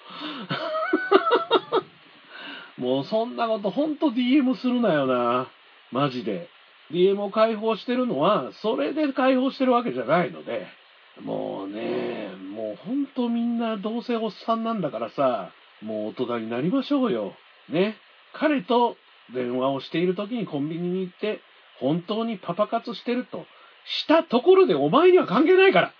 [2.78, 5.48] もうそんなこと、ほんと DM するなよな。
[5.90, 6.48] マジで。
[6.90, 10.66] DM を解放してるのは、それで解放してるわけじゃないので、
[11.20, 15.50] もうね、もうほんとみんなどうせおっさんなんだからさ、
[15.82, 17.34] もう大人になりましょうよ。
[17.68, 17.96] ね。
[18.32, 18.96] 彼と
[19.34, 21.40] 電話をしている時にコンビニに行って、
[21.82, 23.44] 本当にパパ活してると、
[23.84, 25.92] したところでお前には関係ないから。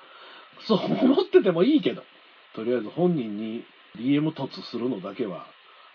[0.66, 2.05] そう思っててもいいけど、
[2.55, 3.64] とりあえず本人に
[3.99, 5.47] DM 突するのだけは、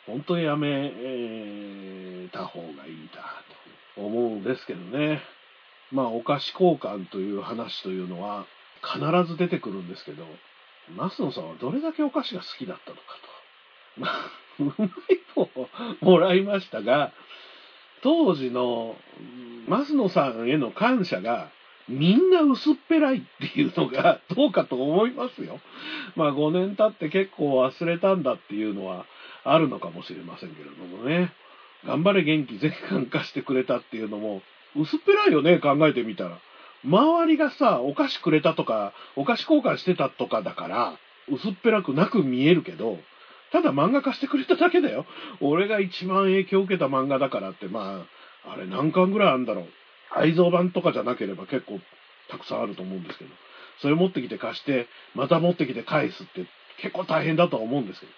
[0.06, 3.24] 本当にやめ、えーた方がいいな
[3.96, 5.22] と思うんですけどね。
[5.92, 8.46] まあ、お菓子交換という話というのは
[8.84, 9.00] 必
[9.32, 10.26] ず出てくるんですけど、
[10.96, 13.02] 増野さんはどれだけお菓子が好きだったのか
[13.96, 14.02] と。
[14.02, 14.90] まあ、うまい
[15.36, 15.50] 棒を
[16.02, 17.14] もらいましたが、
[18.04, 18.96] 当時の
[19.68, 21.50] 増野さんへの感謝が
[21.90, 23.22] みんな薄っぺらいっ
[23.54, 25.60] ていうのがどうかと思いますよ。
[26.16, 29.06] まあ5年経って結構忘れたんだっていうのは
[29.44, 31.32] あるのかもしれませんけれどもね。
[31.86, 34.42] 頑張れ元気全巻貸してくれたっていうのも
[34.76, 36.40] 薄っぺらいよね、考えてみたら。
[36.86, 43.00] 周りがさ、お菓子くれたとか、お菓子交換してたとかだから、薄っぺらくなく見えるけど、
[43.52, 45.06] ただ漫画貸してくれただけだよ。
[45.42, 48.06] 俺が一番影響を受けた漫画だからって、ま
[48.46, 49.68] あ、あれ何巻ぐらいあるんだろう。
[50.16, 51.80] 愛蔵版とかじゃなければ結構
[52.30, 53.32] たくさんあると思うんですけど、
[53.82, 56.48] それ持ってきて貸して、また持ってきて返すって
[56.82, 58.12] 結構大変だとは思うんですけど。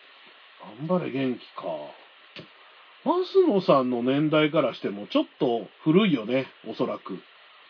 [0.88, 1.64] 頑張れ元気か。
[3.06, 7.20] 増野さんの年代からしてもちょっと古いよね、おそらく。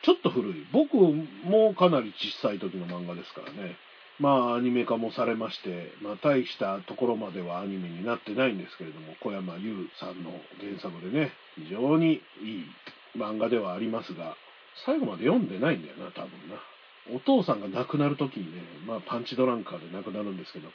[0.01, 0.67] ちょっと古い。
[0.71, 3.75] 僕もかなり小さい時の漫画ですからね。
[4.19, 12.21] まあ、アニメ化もされまして、まあ、大したところまではアニメになってないんですけれども、小山優さんの原作でね、非常にいい
[13.17, 14.35] 漫画ではありますが、
[14.85, 16.59] 最後まで読んでないんだよな、多分な。
[17.15, 20.69] お父さんが亡くなる時にね、まあ、パンチドランカーで亡くなるんですけど、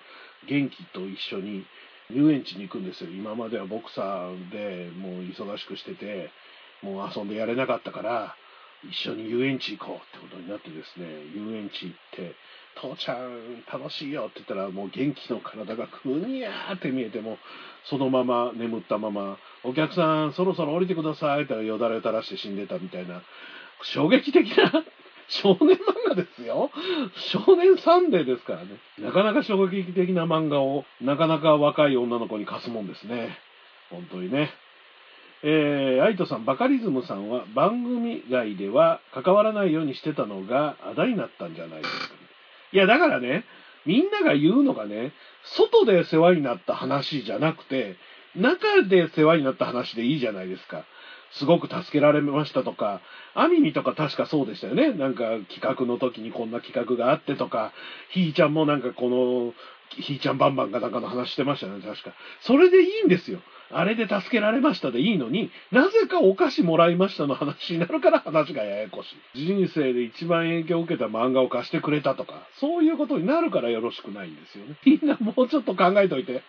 [0.48, 1.64] 元気と一緒に
[2.10, 3.10] 遊園地に行くんですよ。
[3.10, 6.30] 今まではボクサーでもう忙しくしてて、
[6.82, 8.36] もう遊んでやれなかったから、
[8.90, 12.34] 一緒に遊園地行こうってことになってですね、遊園地行って、
[12.76, 17.38] 父ちゃん楽しいよって言ったらもう元気の体がぐにゃーって見えても、
[17.84, 23.22] そのまま眠ったまま、お客さんそろそろ降りてくださいってよだれ垂らして死んでたみたいな、
[23.82, 24.84] 衝撃的な
[25.28, 26.70] 少年漫画ですよ。
[27.32, 28.78] 少年サンデーですからね。
[28.98, 33.38] なかなか衝撃的な漫画を、なかなか若い女の子に貸すもんですね。
[33.90, 34.50] 本当にね。
[35.46, 42.20] えー、アイトさん、バカリズムさんは番組外では関わらないようにしてたのがあだになったんじゃないですか、ね。
[42.72, 43.44] いや、だからね、
[43.84, 45.12] みんなが言うのがね、
[45.58, 47.96] 外で世話になった話じゃなくて、
[48.34, 50.86] 中で世話になった話でいいじゃないですか。
[51.32, 53.02] すごく助けられましたとか、
[53.34, 54.92] アミニとか確かそうでしたよね。
[54.92, 57.72] なんか企画の時にこんな企画があってとか、
[58.10, 59.54] ひーちゃんもなんかこの、
[60.00, 62.12] ひーちゃんバンバンかなんかの話してましたね、確か。
[62.40, 63.40] それでいいんですよ。
[63.70, 69.46] あれで助けられましたでいいのに、なぜかお菓子もらいましたの話になるから話がややこしい。
[69.46, 74.76] 人生で一番影響を受けた漫画を貸してくれたとか、そういうことになるからよろしくないんですよね。
[74.84, 76.42] みんなもうちょっと考えといて。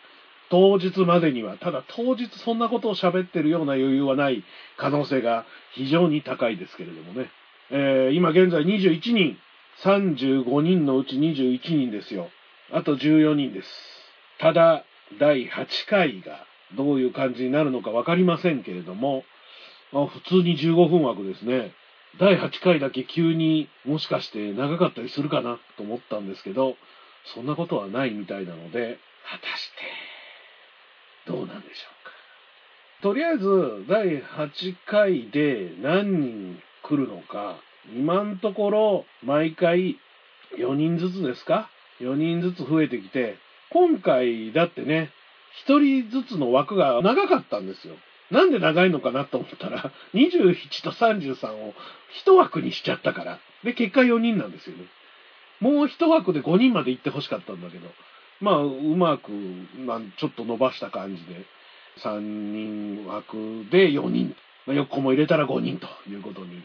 [0.50, 4.44] 当日までには、ただ当日そんなことを喋ってるような余裕はない
[4.78, 7.32] 可能性が非常に高いですけれどもね。
[7.72, 9.38] えー、今現在21人、
[9.84, 12.30] 35人のうち21人ですよ。
[12.72, 13.70] あと14人です。
[14.40, 14.86] ただ、
[15.20, 19.24] 第8回がどういう感じになるのかわかりませんけれども、
[19.92, 21.72] まあ、普通に15分枠ですね。
[22.20, 26.76] 第8回だけ急にもしかして長かったりするかなと思ったんですけど、
[27.34, 28.98] そんなことはないみたいなので、
[29.30, 29.70] 果たし
[31.26, 32.12] て、どうなんでしょうか。
[33.02, 37.58] とりあえず、第8回で何人来るのか、
[37.96, 40.00] 今のところ、毎回
[40.58, 41.70] 4人ずつですか？
[42.02, 43.38] ?4 人ずつ増えてきて、
[43.70, 45.12] 今回だってね、
[45.68, 47.96] 1人ずつの枠が長かったんですよ。
[48.32, 51.74] なんで長いのかなと思ったら、21と33を
[52.26, 53.40] 1枠にしちゃったから。
[53.64, 54.86] で、結果4人なんですよね。
[55.60, 57.88] もう1枠で5人まで行ってほしかったんだけど。
[58.42, 59.32] まあ、うまく、
[59.78, 61.46] まあ、ちょっと伸ばした感じで、
[62.04, 66.62] 3人枠で4人、まあ、横も入れたら5人ということに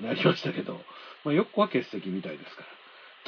[0.00, 0.80] なりましたけど、
[1.24, 2.77] まあ、横は欠席みたいですから。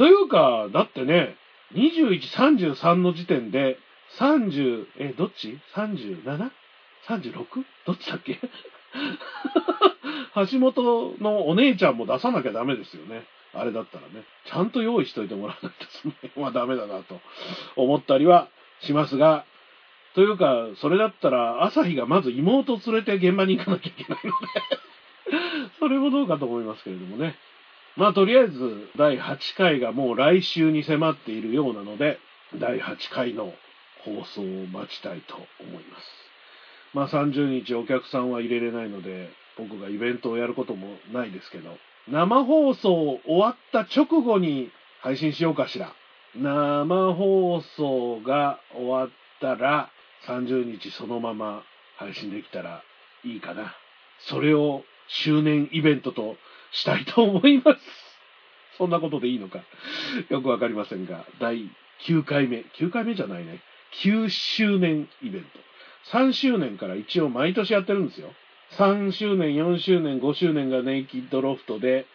[0.01, 1.37] というか、だってね、
[1.75, 3.77] 21、33の時点で、
[4.19, 7.65] 30、え、どっち ?37?36?
[7.85, 8.39] どっちだっけ？
[10.53, 13.27] 橋本のお姉ちゃんも出さなきゃダメですよね。
[13.53, 14.25] あれだったらね。
[14.47, 17.21] ちゃんと用意しといてもらわないと、その辺はダメだなと
[17.77, 18.49] 思ったりは
[18.81, 19.45] しますが、
[20.15, 24.37] というか、それだったら、朝日がまず妹を連れて現場に行かなきゃいけないので
[25.79, 27.35] それもどうかと思いますけれどもね。
[28.01, 32.19] まあ、とりあえず、第8回がもう来週に迫っているようなので、
[32.59, 33.53] 第8回の
[34.07, 36.07] 放送を待ちたいと思います。
[36.95, 41.77] まあ、30日お客さんは入れれないので、僕がイベントをやることもないですけど、
[42.09, 44.71] 生放送終わった直後に
[45.03, 45.93] 配信しようかしら。
[46.35, 49.11] 生放送が終わっ
[49.43, 49.91] たら、
[50.27, 51.65] 30日そのまま
[51.99, 52.83] 配信できたら
[53.25, 53.75] いいかな。
[54.21, 56.37] それを周年イベントと
[56.73, 57.81] したいと思います。
[58.79, 59.61] そんなことでいいのか。
[60.29, 61.71] よくわかりませんが、第
[62.07, 62.65] 9回目。
[62.79, 63.61] 9回目じゃないね。
[64.03, 65.49] 9周年イベント。
[66.13, 68.33] 3周年から一応毎年やってるんですよ。
[68.79, 72.07] 3周年、4周年、5周年がネイキッドロフトで、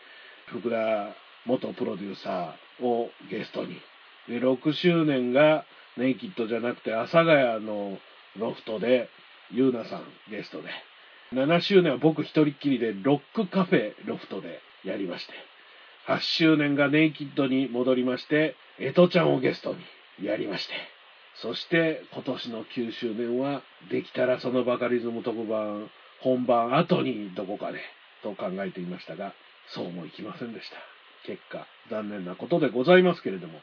[0.47, 1.15] 福田
[1.45, 3.79] 元プロデューサーをゲストに。
[4.27, 5.65] で、6周年が
[5.97, 7.99] ネイキッドじゃなくて、阿佐ヶ谷の
[8.39, 9.09] ロフトで、
[9.51, 10.69] ゆうなさんゲストで。
[11.35, 15.33] 7周年は僕一人っきりで、ロックカフェロフトでやりまして。
[16.07, 19.75] 8周年がネイキッドに戻りまして、エトちゃんをゲスト
[20.19, 20.73] にやりまして。
[21.41, 25.89] そして今年の9周年は、できたらそのバカリズム特番、
[26.21, 27.81] 本番後にどこかで、
[28.23, 29.33] と考えていましたが、
[29.67, 30.77] そうもいきませんでした。
[31.25, 33.59] 結果、残念なことでございますけれども、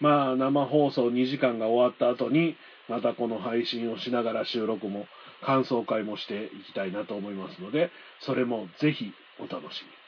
[0.00, 2.56] まあ、生放送2時間が終わった後に、
[2.88, 5.06] またこの配信をしながら収録も、
[5.44, 10.00] 感想会もしていきたいなと思いますので、それもぜひお楽しみに。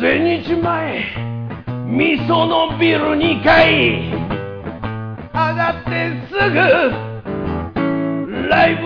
[0.00, 1.04] 千日前
[1.86, 4.19] 味噌のビル2階
[6.50, 6.64] ってす
[8.26, 8.76] ぐライ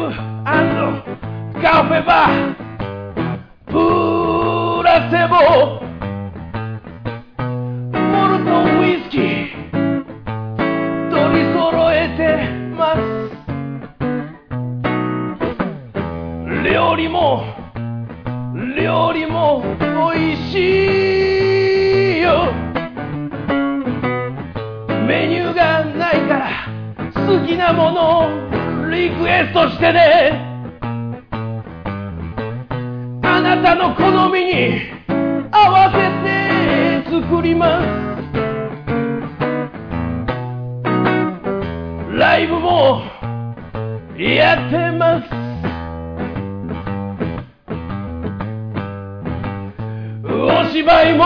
[50.72, 51.24] 芝居も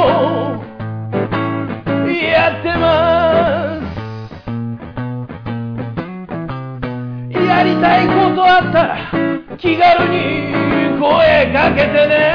[2.10, 3.78] やってます。
[7.48, 8.98] やりたいことことあったら
[9.56, 10.52] 気軽に
[11.00, 12.34] 声かけてね。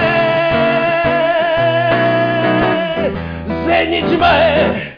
[3.66, 4.98] 千日前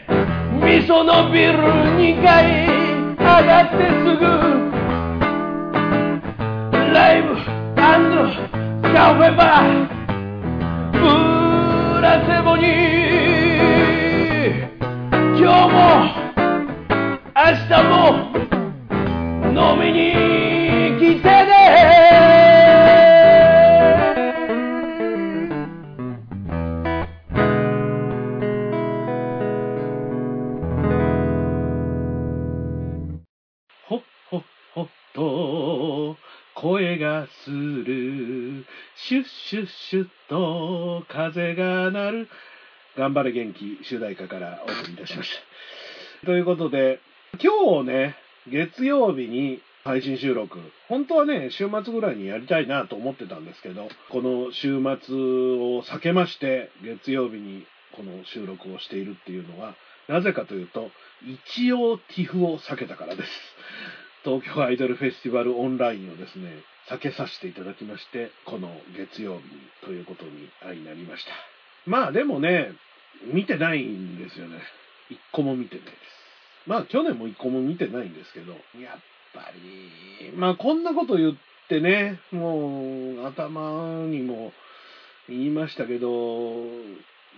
[0.62, 2.66] 味噌のビル2階
[3.18, 4.24] 上がってすぐ。
[6.92, 7.36] ライブ
[8.92, 9.95] カフェバー。
[12.06, 12.62] ブラセボに
[15.36, 15.76] 今日も
[17.34, 17.92] 明日も
[19.48, 19.98] 飲みに
[21.00, 21.50] 来てね
[33.88, 34.42] ほっほっ
[34.76, 36.16] ほっと
[36.54, 38.64] 声がする。
[38.98, 41.65] シュッシュッシュッと風が
[42.10, 42.28] る。
[42.96, 45.30] 頑張れ元気主題歌からお送りいたしまし
[46.20, 46.26] た。
[46.26, 47.00] ということで、
[47.42, 48.16] 今日ね、
[48.48, 50.58] 月曜日に配信収録。
[50.88, 59.74] 本当はね、週末ぐらいにやりたいなと思ってたんですけど、この週末を避けまして、月曜日にこの収録をしているっていうのは、
[60.08, 60.90] なぜかというと、
[61.24, 63.30] 一応 TIFF を避けたからです。
[64.24, 66.50] 東京アイドルフェスティバルオンラインをですね、
[66.88, 69.42] 避けさせていただきまして、この月曜日
[69.84, 71.55] ということになりました。
[71.86, 72.72] まあでもね、
[73.32, 74.58] 見てないんですよね。
[75.08, 75.96] 一個も見てないです。
[76.66, 78.60] まあ去年も一個も見てないんですけど、やっ
[79.32, 81.34] ぱり、まあこんなこと言っ
[81.68, 84.52] てね、もう頭にも
[85.28, 86.64] 言いましたけど、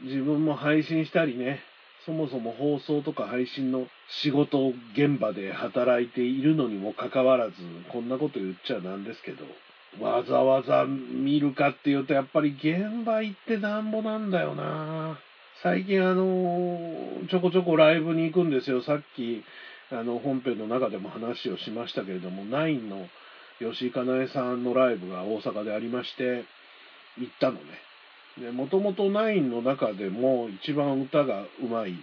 [0.03, 1.61] 自分も配信したりね、
[2.07, 3.87] そもそも放送とか配信の
[4.23, 7.55] 仕事現場で働いているのにもかかわらず、
[7.91, 9.45] こんなこと言っちゃなんですけど、
[10.01, 15.19] わざわざ見るかっていうと、やっぱり現場行ってなんぼなんだよな
[15.63, 16.79] 最近あの、
[17.31, 18.83] ちょこちょこライブに行くんですよ。
[18.83, 19.43] さっき、
[19.91, 23.09] あの、本編の中でも話をしましたけれども、ナインの
[23.59, 26.45] 吉井かなえさんのライブが大阪でありまして、
[27.19, 27.61] 行ったのね。
[28.41, 31.99] で、もともとナインの中でも一番歌が上手い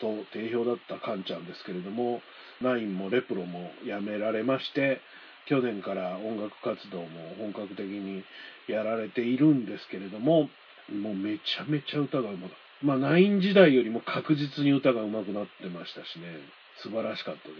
[0.00, 2.20] と定評だったカンちゃんですけれども、
[2.60, 5.00] ナインもレプロも辞められまして、
[5.48, 7.06] 去年から音楽活動も
[7.38, 8.24] 本格的に
[8.68, 10.48] やられているんですけれども、
[10.92, 12.48] もうめちゃめちゃ歌が上手い。
[12.82, 16.26] まあ、ナイン時代よりも確実に歌が上手くなってましたしね、
[16.82, 17.54] 素晴らしかったで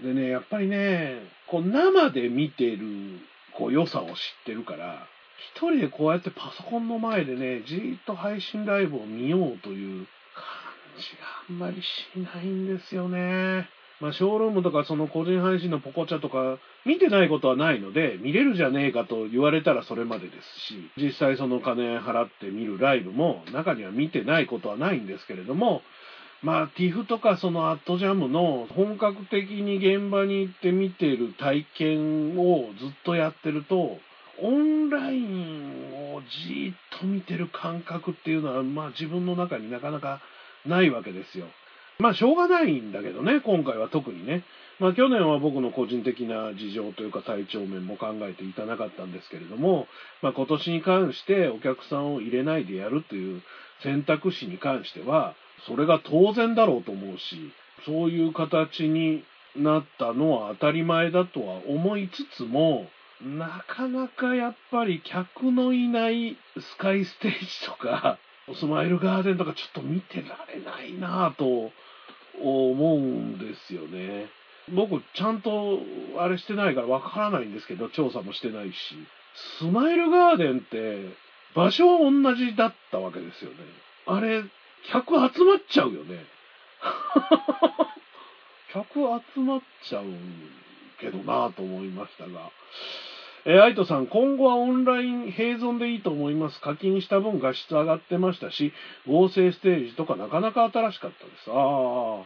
[0.00, 0.14] すね。
[0.14, 3.20] でね、やっぱりね、こう生で見てる
[3.52, 4.14] こう良さを知っ
[4.46, 5.06] てるから、
[5.54, 10.44] 一人でこうやってパソコンの前でね、じーっと配信ライブを見ようという感
[10.98, 13.68] じがあんまりしないんですよね。
[14.02, 25.82] まあ、ショールームとかその個人配信のポコチャとか見てないことはないので、見れるじゃねえかと言われたらそれまでですし、実際その金払って見るライブも中には見てないことはないんですけれども、
[26.42, 33.98] まあ、tif とかそのアットジャムの本格的に現場に行って見てる体験をずっとやってると、
[34.40, 40.20] オンラインをじーっと見てる感覚っていうのは、まあ自分の中になかなか
[40.66, 41.46] ないわけですよ。
[41.98, 44.44] まあしょうがないんだけどね、今回は特にね。
[44.80, 49.86] まあ去年は僕の個人的な事情というか体調面も考えていたなかったんですけれども、
[50.22, 53.42] まあ今年に関してお客さんを入れないでやるという
[53.82, 55.34] 選択肢に関しては、
[55.66, 57.52] それが当然だろうと思うし、
[57.86, 59.24] そういう形に
[59.56, 62.88] なったのは当たり前だとは思いつつも、
[63.20, 68.18] なかなかやっぱり客のいないスカイステージとか、
[68.58, 71.70] スマイルガーデンとかちょっと見てられないなぁと
[72.42, 74.26] 思うんですよね。
[74.74, 75.78] 僕ちゃんと
[76.18, 78.76] あれしてないからわからないんですけど、調査もしてないし。
[79.58, 81.16] スマイルガーデンって
[81.54, 83.56] 場所は同じだったわけですよね。
[84.06, 84.42] あれ、
[84.90, 86.24] 客集まっちゃうよね。
[88.72, 88.94] 客
[89.34, 90.04] 集まっちゃう
[91.00, 92.50] けどなぁと思いましたが。
[93.44, 96.60] えー、アイトさん、今後はオンライン併存でいいと思います。
[96.60, 98.72] 課金した分画質上がってましたし、
[99.08, 101.50] 合成ステージとかなかなか新しかったです。
[101.50, 102.24] ああ。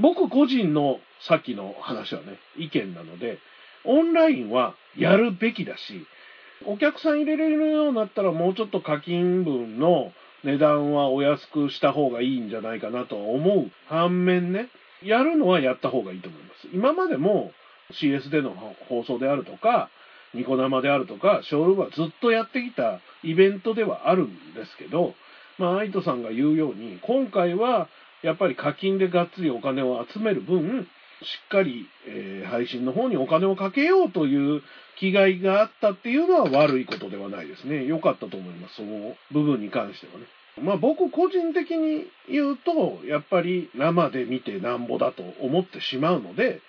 [0.00, 3.38] 僕個人のさっきの話はね、意見なので、
[3.84, 6.06] オンラインはやるべきだし、
[6.64, 10.12] お客さん入れれるようになったらもうちょっと課金分の
[10.44, 14.70] 値段はお安くした方がいいんじゃないかなと思う反面ね、
[15.02, 16.68] やるのはやった方がいいと思います。
[16.72, 17.52] 今までも
[17.92, 18.54] CS での
[18.88, 19.90] 放送であるとか、
[20.34, 25.14] ニコ生であるとか、ショールームはずっとやってきたイベントではあるんですけど、
[25.58, 27.88] まあ、アイトさんが言うように、今回は
[28.22, 30.88] やっぱり課金でがっつりお金を集める分、
[31.22, 34.62] しっかり、えー配信の方にお金をかけようという
[34.98, 37.84] 気概があったっていうのは悪いことではないですね。
[37.84, 38.76] 良かったと思います。
[38.76, 40.26] その部分に関してはね。
[40.62, 46.60] まあ僕個人的に言うと、やっぱり生で見てなんぼだと思ってしまうので、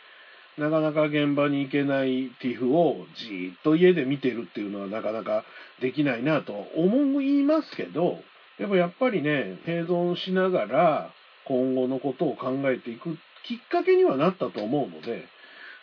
[0.57, 5.43] なかなか現場に行けないティフをじっと家で見てるっていうのはなかなか
[5.81, 8.19] できないなと思いますけど、
[8.57, 11.09] でもやっぱりね、併存しながら
[11.45, 15.25] 今後のことを考えていくきっかけにはなったと思うので、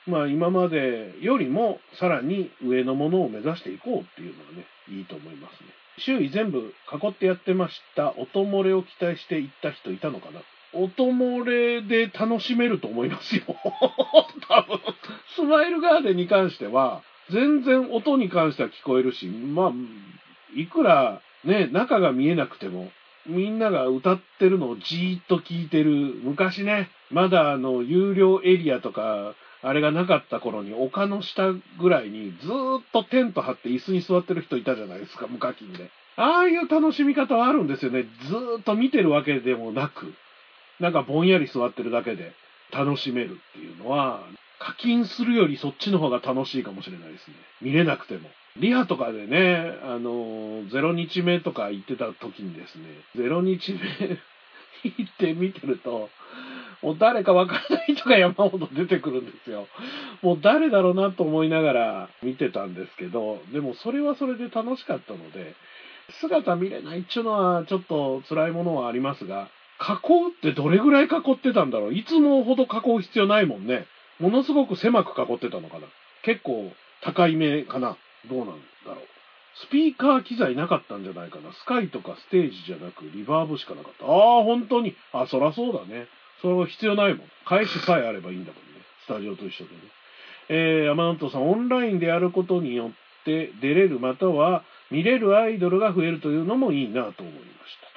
[0.07, 5.69] まあ今までよりもさらに上のものを目指していこうっていうのはね、いいと思いますね。
[5.99, 10.41] 周囲全部囲ってやってました音漏れを期待していった人いたのかな
[10.75, 13.43] 音漏れで楽しめると思いますよ。
[14.49, 14.81] 多分。
[15.35, 19.73] スマイルガーデンに関しては、全然音に関しては聞こえるし、まあ、
[20.55, 22.91] いくらね、中が見えなくても、
[23.27, 25.91] みんなが歌ってるのをじーっと聞いてる。
[26.23, 35.91] 昔ね、まだあの、有料エリアとか、あれがなかった頃に丘の下ぐらいにずーっとテント張って椅子に座ってる人いたじゃないですか、無課金で。
[36.17, 38.05] ああいう楽しみ方はあるんですよね。
[38.27, 40.13] ずーっと見てるわけでもなく、
[40.81, 42.33] なんかぼんやり座ってるだけで
[42.73, 44.23] 楽しめるっていうのは、
[44.59, 47.35] 課金するよりそっちの方が楽しいかもしれないですね。
[47.61, 48.31] 見れなくても。
[48.57, 52.85] リハとかでね、あの、0日目とか行ってた時にですね、
[53.17, 53.79] 0日目
[54.85, 56.11] 行って見てると、
[56.83, 59.69] もう誰かわからない人が山ほど出てくるんですよ。
[60.21, 65.55] もう誰だろうなと思いながら見てたんですけど、でもそれはそれで楽しかったので、
[66.21, 69.49] 姿見れないっていうのはちょっと辛いものはありますが、
[69.83, 71.95] 囲うってどれぐらい囲ってたんだろう？
[71.95, 73.87] いつもほど囲う必要ないもんね。
[74.21, 75.87] ものすごく狭く囲ってたのかな
[76.23, 76.73] 結構
[77.03, 77.97] 高い目かな
[78.31, 78.53] どうなんだ
[78.87, 78.99] ろう
[79.67, 84.07] スピーカー機材なかったんじゃないかなスカイとかステージじゃなくリバーブしかなかった。
[84.07, 84.09] あ
[84.41, 84.95] あ、本当に。
[85.13, 86.07] あ、そらそうだね。
[86.41, 87.27] それは必要ないもん。
[87.45, 88.81] 返しさえあればいいんだもんね。
[89.05, 89.81] スタジオと一緒でね。
[90.49, 92.91] えー、山本さん、オンラインでやることによっ
[93.25, 97.92] て出れるまたは見れるアイドルが増えるというのもいいなと思いました。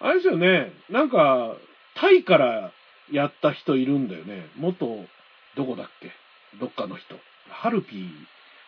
[0.00, 0.72] あれですよね。
[0.88, 1.56] なんか、
[1.94, 2.72] タイから
[3.12, 4.46] やった人いるんだよね。
[4.56, 5.04] 元、
[5.56, 6.10] どこだっけ？
[6.58, 7.16] どっかの人。
[7.48, 8.08] ハルピー、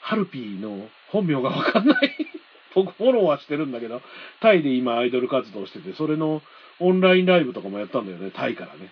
[0.00, 2.16] ハルピーの本名がわかんない。
[2.74, 4.02] 僕フォローはしてるんだけど、
[4.40, 6.42] タイで今アイドル活動してて、それの
[6.80, 8.90] オンラインライブとかもやったんだよね、タイからね。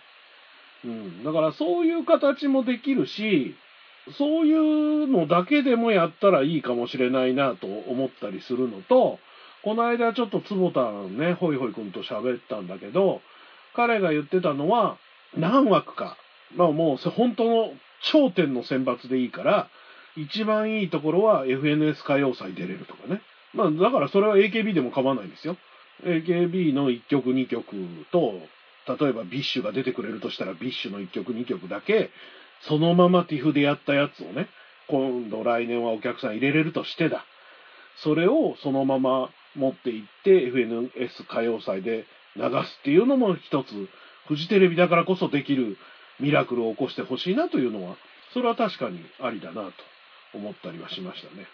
[0.84, 1.24] うん。
[1.24, 3.54] だからそういう形もできるし、
[4.16, 9.18] そういうのだけでもやったらいいかもしれないなと思ったりするのと、
[9.62, 13.20] この間ちょっと坪田ね、ホイホイ君と喋ったんだけど、
[13.74, 14.96] 彼が言ってたのは、
[15.36, 16.16] 何枠か。
[16.56, 19.68] まあもう本当の頂点の選抜でいいから、
[20.16, 23.20] 一番いいところは FNS 歌謡祭出れるとかね。
[23.54, 25.56] まあだからそれは AKB でも構わないんですよ。
[26.04, 27.76] AKB の1曲2曲
[28.10, 28.40] と、
[28.98, 32.10] 例えば BiSH が出てくれるとしたら BiSH の1曲2曲だけ、
[32.62, 34.48] そのまま TIF でやったやつをね、
[34.88, 37.24] 今度来年はお客さん入れれるとしてだ。
[37.96, 43.88] それをそのまま持っていって FNS 歌謡祭で流すっていうのも一つ、
[44.28, 45.76] フジテレビだからこそできる
[46.20, 47.96] ミラクルを起こしてほしいなというのは、
[48.32, 49.72] それは確かにありだなと
[50.34, 51.46] 思ったりはしましたね。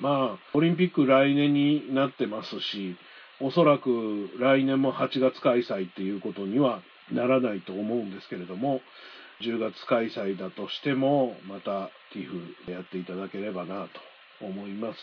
[0.00, 2.96] まあ、オリンピック来年になってますし、
[3.40, 8.80] おそらく来年も8月開催っていうことにはならないと思うんですけれども、
[9.42, 13.88] 10月開催だとしても、また TIFF やっていただければな
[14.40, 14.98] と思います。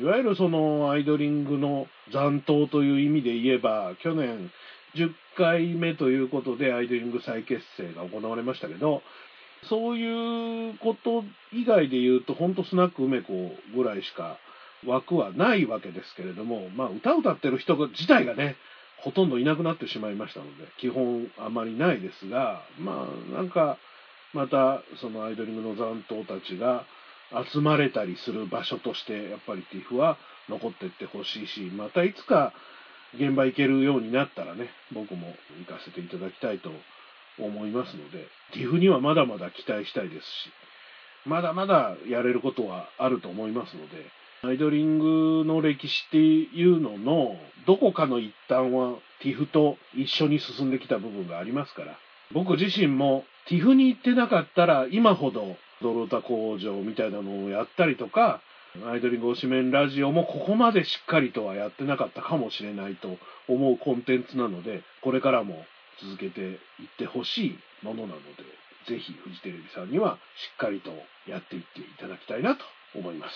[0.00, 4.50] いわゆるそのアイドリングの残党という意味で言えば、去年
[4.94, 9.02] 10回目ということでアイドリング再結成が行われましたけど、
[9.68, 13.32] そういうこと以外で言うと、ほんとスナック梅子
[13.74, 14.38] ぐらいしか
[14.86, 18.56] 枠はないわけですけれども、まあ歌歌ってる人自体がね、
[18.98, 23.78] ほとんどいなくなってしまいましたので、基本あまりないですが、まあなんか、
[24.32, 26.84] またそのアイドリングの残党たちが
[27.52, 30.18] 集まれたりする場所として、やっぱり TIFF は
[30.48, 32.52] 残っていってほしいし、またいつか
[33.14, 36.70] 現場行けるようになったらね、僕も行かせていただきたいと
[37.38, 40.50] 思いますので、TIFF にはまだまだ期待したいですし、
[41.26, 44.10] まだまだやれることはあると思いますので、
[44.42, 51.98] アイドリングの歴史っていうのの、どこかの一端は TIFF と一緒に進んできた部分がありますから、
[52.32, 58.40] 僕自身も TIFF に行ってなかったら今ほどドロータ工場みたいなのをやったりとか、
[58.86, 63.16] アイドリング推しメンラジオもここまでしっかりとはやってなかったかもしれないと
[63.48, 65.64] 思うコンテンツなので、これからも
[66.02, 66.58] 続けていっ
[66.98, 68.44] てほしいものなので、
[68.88, 70.90] ぜひフジテレビさんにはしっかりと
[71.30, 72.64] やっていっていただきたいなと
[72.94, 73.34] 思います。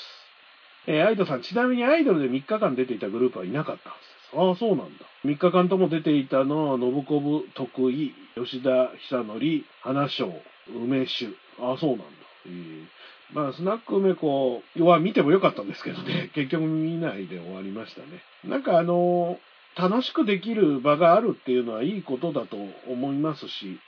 [0.86, 4.40] えー、アイドさん、ちなみにアイドルで3日間出ていたグループはいなかったはずです。
[4.40, 5.04] ああ、そうなんだ。
[5.24, 9.40] 3日間とも出ていたのは、信子部徳井、吉田久則、
[9.82, 10.32] 花章、
[10.68, 11.26] 梅酒。
[11.60, 12.04] ああ、そうなんだ。
[12.46, 12.86] えー、
[13.32, 18.22] まあ、スナック梅子は見てもよかったんですけどね、 結局見ないで終わりましたね。
[18.44, 19.40] なんかあの、
[19.76, 22.56] 楽しくできる場があるっていうのはいいことだと
[22.88, 23.78] 思いますし、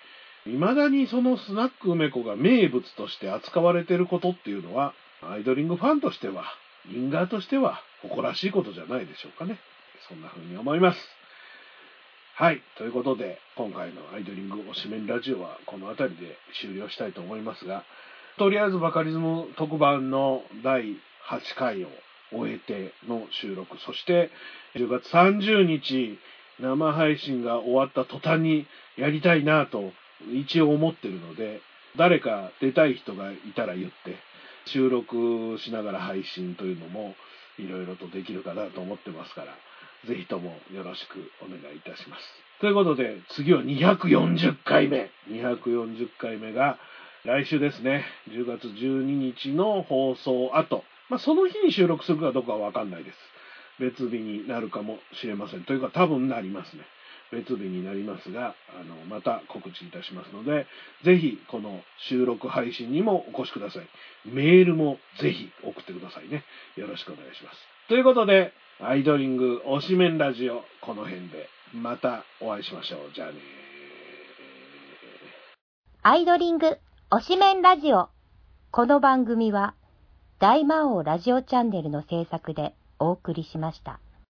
[0.45, 6.45] 未だにそのスナック梅子が名物として扱われていることっていうのは、アイドリングファンとしては、
[6.87, 9.59] リンガーとしては誇らしいことじゃないでしょうかね。
[10.09, 10.99] そんな風に思います。
[12.37, 12.61] はい。
[12.77, 17.85] ということで、今回のアイドリング推しメンラジオはこの辺りで終了したいと思いますが、
[18.39, 21.89] とりあえずバカリズム特番の第8回を
[22.33, 24.31] 終えての収録、そして
[24.75, 26.19] 10月30日
[26.59, 28.67] 生配信が終わった途端に
[28.97, 29.93] やりたいなと
[30.33, 31.61] 一応思ってるので、
[31.97, 34.17] 誰か出たい人がいたら言って、
[34.67, 37.15] 収録しながら配信というのも
[37.59, 39.55] いろいろとできるかなと思ってますから、
[40.09, 42.23] ぜひともよろしくお願いいたします。
[42.61, 45.11] ということで、次は240回目。
[45.31, 46.79] 240回目が
[47.25, 48.05] 来週ですね。
[48.29, 50.85] 10月12日の放送後。
[51.09, 53.19] まあ、その日に収録するかどうかはわかんないです。
[53.81, 55.65] 別日になるかもしれません。
[55.65, 56.83] というか多分なりますね。
[57.33, 60.67] 別日になりますが、あの、また告知いたしますので、
[61.03, 63.89] ぜひこの収録配信にもお越しください。
[64.27, 66.45] メールもぜひ送ってくださいね。
[66.77, 67.57] よろしくお願いします。
[67.89, 73.15] ということで、アイドリング推しメンラジオ、この辺でまたお会いしましょう。
[73.15, 73.37] じゃあね
[76.03, 76.77] アイドリング
[77.11, 78.09] 推しメンラジオ。
[78.73, 79.75] この番組は
[80.41, 84.01] 大魔王ラジオチャンネルの制作でお送りしました。